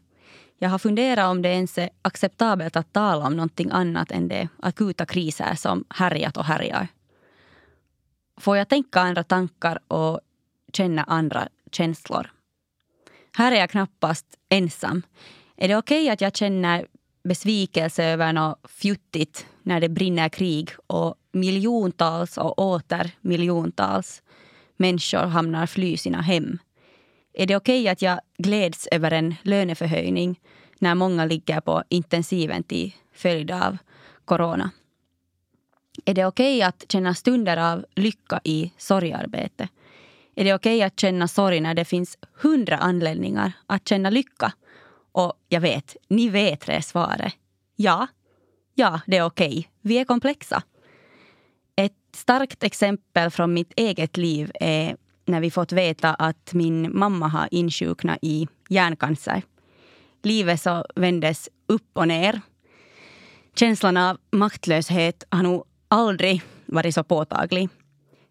Jag 0.63 0.71
har 0.71 0.79
funderat 0.79 1.31
om 1.31 1.43
det 1.43 1.49
ens 1.49 1.79
är 1.79 1.91
acceptabelt 2.03 2.77
att 2.77 2.93
tala 2.93 3.27
om 3.27 3.37
någonting 3.37 3.71
annat 3.71 4.11
än 4.11 4.29
de 4.29 4.49
akuta 4.63 5.07
kriser 5.07 5.55
som 5.55 5.85
härjat 5.91 6.37
och 6.37 6.45
härjar. 6.45 6.89
Får 8.37 8.57
jag 8.57 8.69
tänka 8.69 9.01
andra 9.01 9.25
tankar 9.25 9.79
och 9.89 10.21
känna 10.73 11.05
andra 11.05 11.49
känslor? 11.73 12.31
Här 13.37 13.53
är 13.53 13.57
jag 13.57 13.71
knappast 13.71 14.27
ensam. 14.49 15.03
Är 15.57 15.69
det 15.69 15.77
okej 15.77 16.03
okay 16.03 16.13
att 16.13 16.21
jag 16.21 16.37
känner 16.37 16.87
besvikelse 17.25 18.05
över 18.05 18.33
något 18.33 18.71
fjuttigt 18.71 19.47
när 19.63 19.81
det 19.81 19.89
brinner 19.89 20.29
krig 20.29 20.71
och 20.87 21.15
miljontals 21.33 22.39
och 22.39 22.59
åter 22.59 23.11
miljontals 23.21 24.23
människor 24.77 25.27
hamnar 25.27 25.67
fly 25.67 25.97
sina 25.97 26.21
hem? 26.21 26.59
Är 27.33 27.47
det 27.47 27.57
okej 27.57 27.81
okay 27.81 27.89
att 27.89 28.03
jag 28.03 28.21
gläds 28.39 28.89
över 28.91 29.11
en 29.11 29.35
löneförhöjning 29.43 30.41
när 30.79 30.95
många 30.95 31.25
ligger 31.25 31.61
på 31.61 31.83
intensiven 31.89 32.63
till 32.63 32.95
följd 33.13 33.51
av 33.51 33.77
corona? 34.25 34.71
Är 36.05 36.15
det 36.15 36.27
okej 36.27 36.57
okay 36.57 36.63
att 36.63 36.93
känna 36.93 37.15
stunder 37.15 37.57
av 37.57 37.85
lycka 37.95 38.41
i 38.45 38.73
sorgarbete? 38.77 39.69
Är 40.35 40.45
det 40.45 40.55
okej 40.55 40.77
okay 40.77 40.83
att 40.83 41.01
känna 41.01 41.29
sorg 41.29 41.61
när 41.61 41.75
det 41.75 41.85
finns 41.85 42.19
hundra 42.43 42.77
anledningar 42.77 43.53
att 43.67 43.89
känna 43.89 44.11
lycka? 44.11 44.53
Och 45.13 45.35
jag 45.49 45.61
vet, 45.61 45.97
ni 46.09 46.29
vet 46.29 46.67
det 46.67 46.83
svaret. 46.83 47.35
Ja, 47.77 48.07
ja, 48.75 49.01
det 49.07 49.17
är 49.17 49.25
okej. 49.25 49.49
Okay. 49.49 49.65
Vi 49.81 49.99
är 49.99 50.05
komplexa. 50.05 50.63
Ett 51.77 51.93
starkt 52.15 52.63
exempel 52.63 53.31
från 53.31 53.55
mitt 53.55 53.73
eget 53.77 54.17
liv 54.17 54.53
är 54.55 54.97
när 55.31 55.41
vi 55.41 55.51
fått 55.51 55.73
veta 55.73 56.15
att 56.15 56.53
min 56.53 56.99
mamma 56.99 57.29
har 57.29 57.49
insjuknat 57.51 58.19
i 58.23 58.49
hjärncancer. 58.69 59.43
Livet 60.23 60.61
så 60.61 60.85
vändes 60.95 61.49
upp 61.67 61.91
och 61.93 62.09
ner. 62.09 62.41
Känslan 63.55 63.97
av 63.97 64.19
maktlöshet 64.33 65.25
har 65.31 65.43
nog 65.43 65.65
aldrig 65.89 66.43
varit 66.67 66.95
så 66.95 67.05
påtaglig. 67.05 67.69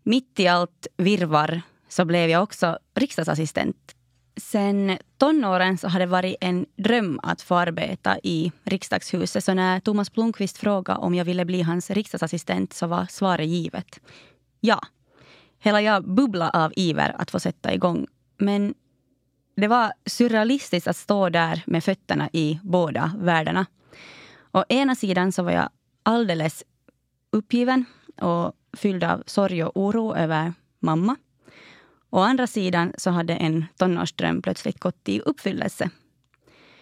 Mitt 0.04 0.40
i 0.40 0.48
allt 0.48 0.88
virvar 0.98 1.62
så 1.90 2.06
blev 2.06 2.30
jag 2.30 2.44
också 2.44 2.78
riksdagsassistent. 2.96 3.96
Sen 4.38 4.98
tonåren 5.18 5.78
så 5.78 5.88
har 5.88 6.00
det 6.00 6.06
varit 6.06 6.36
en 6.42 6.66
dröm 6.76 7.20
att 7.24 7.42
få 7.42 7.56
arbeta 7.56 8.20
i 8.24 8.52
riksdagshuset. 8.64 9.44
Så 9.44 9.54
när 9.54 9.80
Thomas 9.80 10.14
Blomqvist 10.14 10.58
frågade 10.58 11.00
om 11.00 11.16
jag 11.16 11.26
ville 11.26 11.46
bli 11.46 11.62
hans 11.62 11.90
riksdagsassistent 11.90 12.74
så 12.74 12.88
var 12.88 13.06
svaret 13.10 13.48
givet. 13.48 14.00
Ja. 14.60 14.82
Hela 15.60 15.82
jag 15.82 16.10
bubblade 16.10 16.52
av 16.52 16.74
iver 16.76 17.16
att 17.18 17.32
få 17.32 17.40
sätta 17.40 17.74
igång. 17.74 18.08
Men 18.38 18.74
det 19.56 19.68
var 19.68 19.92
surrealistiskt 20.06 20.88
att 20.88 20.98
stå 20.98 21.30
där 21.30 21.64
med 21.68 21.84
fötterna 21.84 22.30
i 22.34 22.60
båda 22.64 23.12
världarna. 23.18 23.66
Å 24.52 24.64
ena 24.70 24.96
sidan 24.96 25.32
så 25.32 25.44
var 25.44 25.52
jag 25.52 25.70
alldeles 26.04 26.64
uppgiven 27.32 27.86
och 28.22 28.54
fylld 28.74 29.04
av 29.04 29.24
sorg 29.26 29.64
och 29.64 29.78
oro 29.78 30.16
över 30.16 30.54
mamma. 30.80 31.16
Å 32.10 32.20
andra 32.20 32.48
sidan 32.48 32.94
så 32.98 33.10
hade 33.10 33.36
en 33.36 33.66
tonårsdröm 33.78 34.42
plötsligt 34.42 34.80
gått 34.80 35.10
i 35.10 35.20
uppfyllelse. 35.20 35.90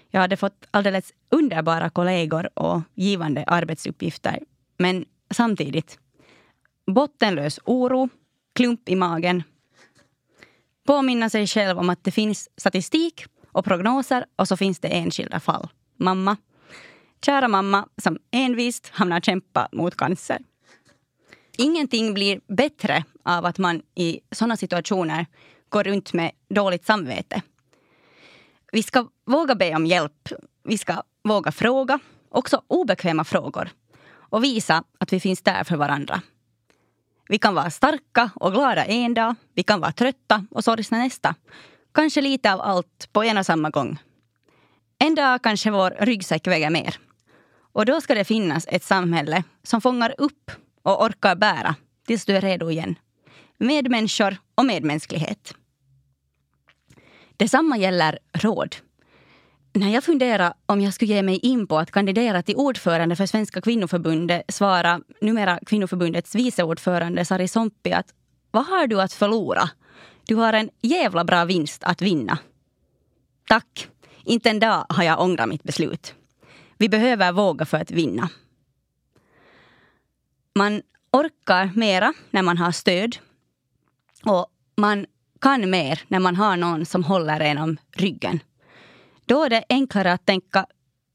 Jag 0.09 0.21
hade 0.21 0.37
fått 0.37 0.67
alldeles 0.71 1.13
underbara 1.29 1.89
kollegor 1.89 2.59
och 2.59 2.81
givande 2.95 3.43
arbetsuppgifter. 3.43 4.39
Men 4.77 5.05
samtidigt 5.31 5.99
bottenlös 6.85 7.59
oro, 7.65 8.09
klump 8.57 8.89
i 8.89 8.95
magen. 8.95 9.43
Påminna 10.87 11.29
sig 11.29 11.47
själv 11.47 11.79
om 11.79 11.89
att 11.89 12.03
det 12.03 12.11
finns 12.11 12.49
statistik 12.57 13.25
och 13.51 13.65
prognoser 13.65 14.25
och 14.35 14.47
så 14.47 14.57
finns 14.57 14.79
det 14.79 14.87
enskilda 14.87 15.39
fall. 15.39 15.69
Mamma. 15.97 16.37
Kära 17.25 17.47
mamma 17.47 17.87
som 18.01 18.17
envist 18.31 18.89
hamnar 18.93 19.19
kämpa 19.19 19.69
mot 19.71 19.97
cancer. 19.97 20.39
Ingenting 21.57 22.13
blir 22.13 22.41
bättre 22.47 23.03
av 23.23 23.45
att 23.45 23.57
man 23.57 23.81
i 23.95 24.19
såna 24.31 24.57
situationer 24.57 25.25
går 25.69 25.83
runt 25.83 26.13
med 26.13 26.31
dåligt 26.49 26.85
samvete. 26.85 27.41
Vi 28.71 28.83
ska 28.83 29.07
våga 29.25 29.55
be 29.55 29.75
om 29.75 29.85
hjälp. 29.85 30.29
Vi 30.63 30.77
ska 30.77 31.03
våga 31.23 31.51
fråga, 31.51 31.99
också 32.29 32.61
obekväma 32.67 33.23
frågor 33.23 33.69
och 34.09 34.43
visa 34.43 34.83
att 34.97 35.13
vi 35.13 35.19
finns 35.19 35.41
där 35.41 35.63
för 35.63 35.75
varandra. 35.77 36.21
Vi 37.29 37.37
kan 37.37 37.55
vara 37.55 37.69
starka 37.69 38.31
och 38.35 38.51
glada 38.51 38.85
en 38.85 39.13
dag. 39.13 39.35
Vi 39.53 39.63
kan 39.63 39.79
vara 39.79 39.91
trötta 39.91 40.45
och 40.51 40.63
sorgsna 40.63 40.97
nästa. 40.97 41.35
Kanske 41.93 42.21
lite 42.21 42.53
av 42.53 42.61
allt 42.61 43.09
på 43.13 43.23
en 43.23 43.37
och 43.37 43.45
samma 43.45 43.69
gång. 43.69 43.97
En 44.99 45.15
dag 45.15 45.41
kanske 45.41 45.71
vår 45.71 45.95
ryggsäck 45.99 46.47
väger 46.47 46.69
mer. 46.69 46.99
Och 47.73 47.85
då 47.85 48.01
ska 48.01 48.15
det 48.15 48.25
finnas 48.25 48.65
ett 48.69 48.83
samhälle 48.83 49.43
som 49.63 49.81
fångar 49.81 50.15
upp 50.17 50.51
och 50.83 51.03
orkar 51.03 51.35
bära 51.35 51.75
tills 52.07 52.25
du 52.25 52.35
är 52.35 52.41
redo 52.41 52.71
igen. 52.71 52.95
Medmänniskor 53.57 54.37
och 54.55 54.65
medmänsklighet. 54.65 55.53
Detsamma 57.37 57.77
gäller 57.77 58.19
råd. 58.33 58.75
När 59.77 59.89
jag 59.89 60.03
funderade 60.03 60.53
om 60.65 60.81
jag 60.81 60.93
skulle 60.93 61.13
ge 61.13 61.23
mig 61.23 61.37
in 61.37 61.67
på 61.67 61.79
att 61.79 61.91
kandidera 61.91 62.43
till 62.43 62.55
ordförande 62.55 63.15
för 63.15 63.25
Svenska 63.25 63.61
kvinnoförbundet 63.61 64.41
svarade 64.49 65.03
numera 65.21 65.59
kvinnoförbundets 65.65 66.35
vice 66.35 66.63
ordförande 66.63 67.25
Sari 67.25 67.47
Sompi 67.47 67.91
att 67.91 68.13
vad 68.51 68.65
har 68.65 68.87
du 68.87 69.01
att 69.01 69.13
förlora? 69.13 69.69
Du 70.25 70.35
har 70.35 70.53
en 70.53 70.69
jävla 70.81 71.23
bra 71.23 71.45
vinst 71.45 71.83
att 71.83 72.01
vinna. 72.01 72.37
Tack. 73.47 73.87
Inte 74.23 74.49
en 74.49 74.59
dag 74.59 74.85
har 74.89 75.03
jag 75.03 75.21
ångrat 75.21 75.49
mitt 75.49 75.63
beslut. 75.63 76.15
Vi 76.77 76.89
behöver 76.89 77.31
våga 77.31 77.65
för 77.65 77.77
att 77.77 77.91
vinna. 77.91 78.29
Man 80.55 80.81
orkar 81.11 81.71
mera 81.75 82.13
när 82.31 82.41
man 82.41 82.57
har 82.57 82.71
stöd. 82.71 83.17
Och 84.25 84.47
man 84.77 85.05
kan 85.41 85.69
mer 85.69 86.01
när 86.07 86.19
man 86.19 86.35
har 86.35 86.57
någon 86.57 86.85
som 86.85 87.03
håller 87.03 87.39
en 87.39 87.57
om 87.57 87.77
ryggen. 87.95 88.39
Då 89.27 89.43
är 89.43 89.49
det 89.49 89.63
enklare 89.69 90.13
att 90.13 90.25
tänka, 90.25 90.65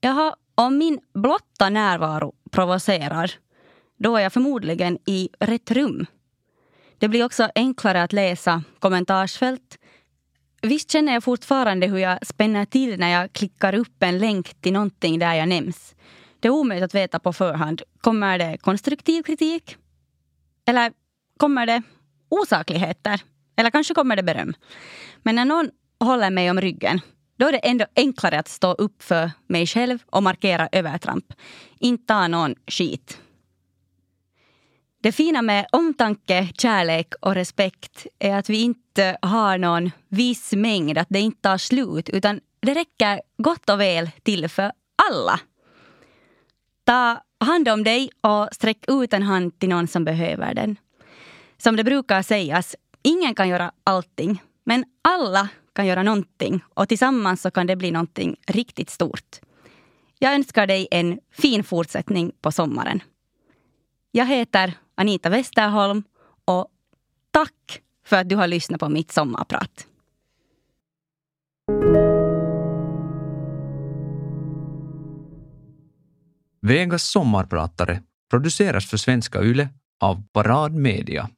jaha, 0.01 0.35
om 0.55 0.79
min 0.79 1.01
blotta 1.15 1.69
närvaro 1.69 2.35
provocerar, 2.51 3.33
då 3.99 4.17
är 4.17 4.21
jag 4.23 4.33
förmodligen 4.33 4.99
i 5.07 5.29
rätt 5.41 5.71
rum. 5.71 6.07
Det 6.99 7.09
blir 7.09 7.25
också 7.25 7.49
enklare 7.55 8.03
att 8.03 8.13
läsa 8.13 8.63
kommentarsfält. 8.79 9.79
Visst 10.63 10.91
känner 10.91 11.13
jag 11.13 11.25
fortfarande 11.25 11.87
hur 11.87 11.99
jag 11.99 12.27
spänner 12.27 12.65
till 12.65 12.99
när 12.99 13.09
jag 13.09 13.33
klickar 13.33 13.75
upp 13.75 14.03
en 14.03 14.19
länk 14.19 14.55
till 14.61 14.73
någonting 14.73 15.19
där 15.19 15.35
jag 15.35 15.49
nämns. 15.49 15.95
Det 16.41 16.49
är 16.49 16.53
omöjligt 16.53 16.85
att 16.85 16.95
veta 16.95 17.19
på 17.19 17.33
förhand. 17.33 17.83
Kommer 18.01 18.39
det 18.39 18.59
konstruktiv 18.59 19.23
kritik? 19.23 19.77
Eller 20.67 20.93
kommer 21.37 21.67
det 21.67 21.83
osakligheter? 22.29 23.23
Eller 23.57 23.71
kanske 23.71 23.95
kommer 23.95 24.17
det 24.17 24.23
beröm? 24.23 24.55
Men 25.23 25.35
när 25.35 25.45
någon 25.45 25.71
håller 26.01 26.31
mig 26.31 26.51
om 26.51 26.61
ryggen 26.61 27.01
då 27.43 27.49
är 27.49 27.53
det 27.53 27.59
ändå 27.59 27.87
enklare 27.97 28.39
att 28.39 28.49
stå 28.49 28.73
upp 28.73 29.03
för 29.03 29.31
mig 29.47 29.67
själv 29.67 29.99
och 30.07 30.23
markera 30.23 30.69
övertramp. 30.73 31.33
Inte 31.79 32.07
ta 32.07 32.29
någon 32.29 32.55
skit. 32.67 33.21
Det 35.03 35.13
fina 35.13 35.43
med 35.43 35.67
omtanke, 35.73 36.49
kärlek 36.59 37.15
och 37.21 37.35
respekt 37.35 38.07
är 38.19 38.37
att 38.37 38.51
vi 38.51 38.63
inte 38.63 39.17
har 39.23 39.59
någon 39.59 39.91
viss 40.09 40.53
mängd, 40.53 40.99
att 40.99 41.07
det 41.11 41.21
inte 41.21 41.41
tar 41.41 41.59
slut, 41.59 42.09
utan 42.09 42.41
det 42.61 42.75
räcker 42.75 43.21
gott 43.37 43.71
och 43.71 43.81
väl 43.81 44.11
till 44.23 44.49
för 44.49 44.73
alla. 45.11 45.41
Ta 46.85 47.23
hand 47.41 47.69
om 47.69 47.85
dig 47.85 48.11
och 48.21 48.49
sträck 48.53 48.85
ut 48.89 49.13
en 49.13 49.23
hand 49.23 49.59
till 49.59 49.69
någon 49.69 49.89
som 49.89 50.05
behöver 50.05 50.55
den. 50.55 50.77
Som 51.59 51.77
det 51.77 51.85
brukar 51.85 52.23
sägas, 52.23 52.77
ingen 53.03 53.35
kan 53.35 53.49
göra 53.49 53.73
allting, 53.85 54.43
men 54.65 54.85
alla 55.03 55.49
kan 55.75 55.87
göra 55.87 56.03
någonting 56.03 56.61
och 56.75 56.89
tillsammans 56.89 57.43
så 57.43 57.51
kan 57.51 57.67
det 57.67 57.77
bli 57.77 57.91
någonting 57.91 58.37
riktigt 58.47 58.91
stort. 58.91 59.41
Jag 60.19 60.35
önskar 60.35 60.67
dig 60.67 60.89
en 60.91 61.19
fin 61.33 61.65
fortsättning 61.65 62.33
på 62.41 62.53
sommaren. 62.53 63.03
Jag 64.11 64.27
heter 64.27 64.75
Anita 64.95 65.29
Westerholm 65.29 66.03
och 66.45 66.67
tack 67.31 67.83
för 68.07 68.17
att 68.17 68.29
du 68.29 68.37
har 68.37 68.47
lyssnat 68.47 68.81
på 68.81 68.89
mitt 68.89 69.13
sommarprat. 69.13 69.87
Vegas 76.61 77.03
sommarpratare 77.03 78.03
produceras 78.31 78.87
för 78.87 78.97
Svenska 78.97 79.43
Yle 79.43 79.69
av 80.01 80.23
Parad 80.33 80.75
Media 80.75 81.31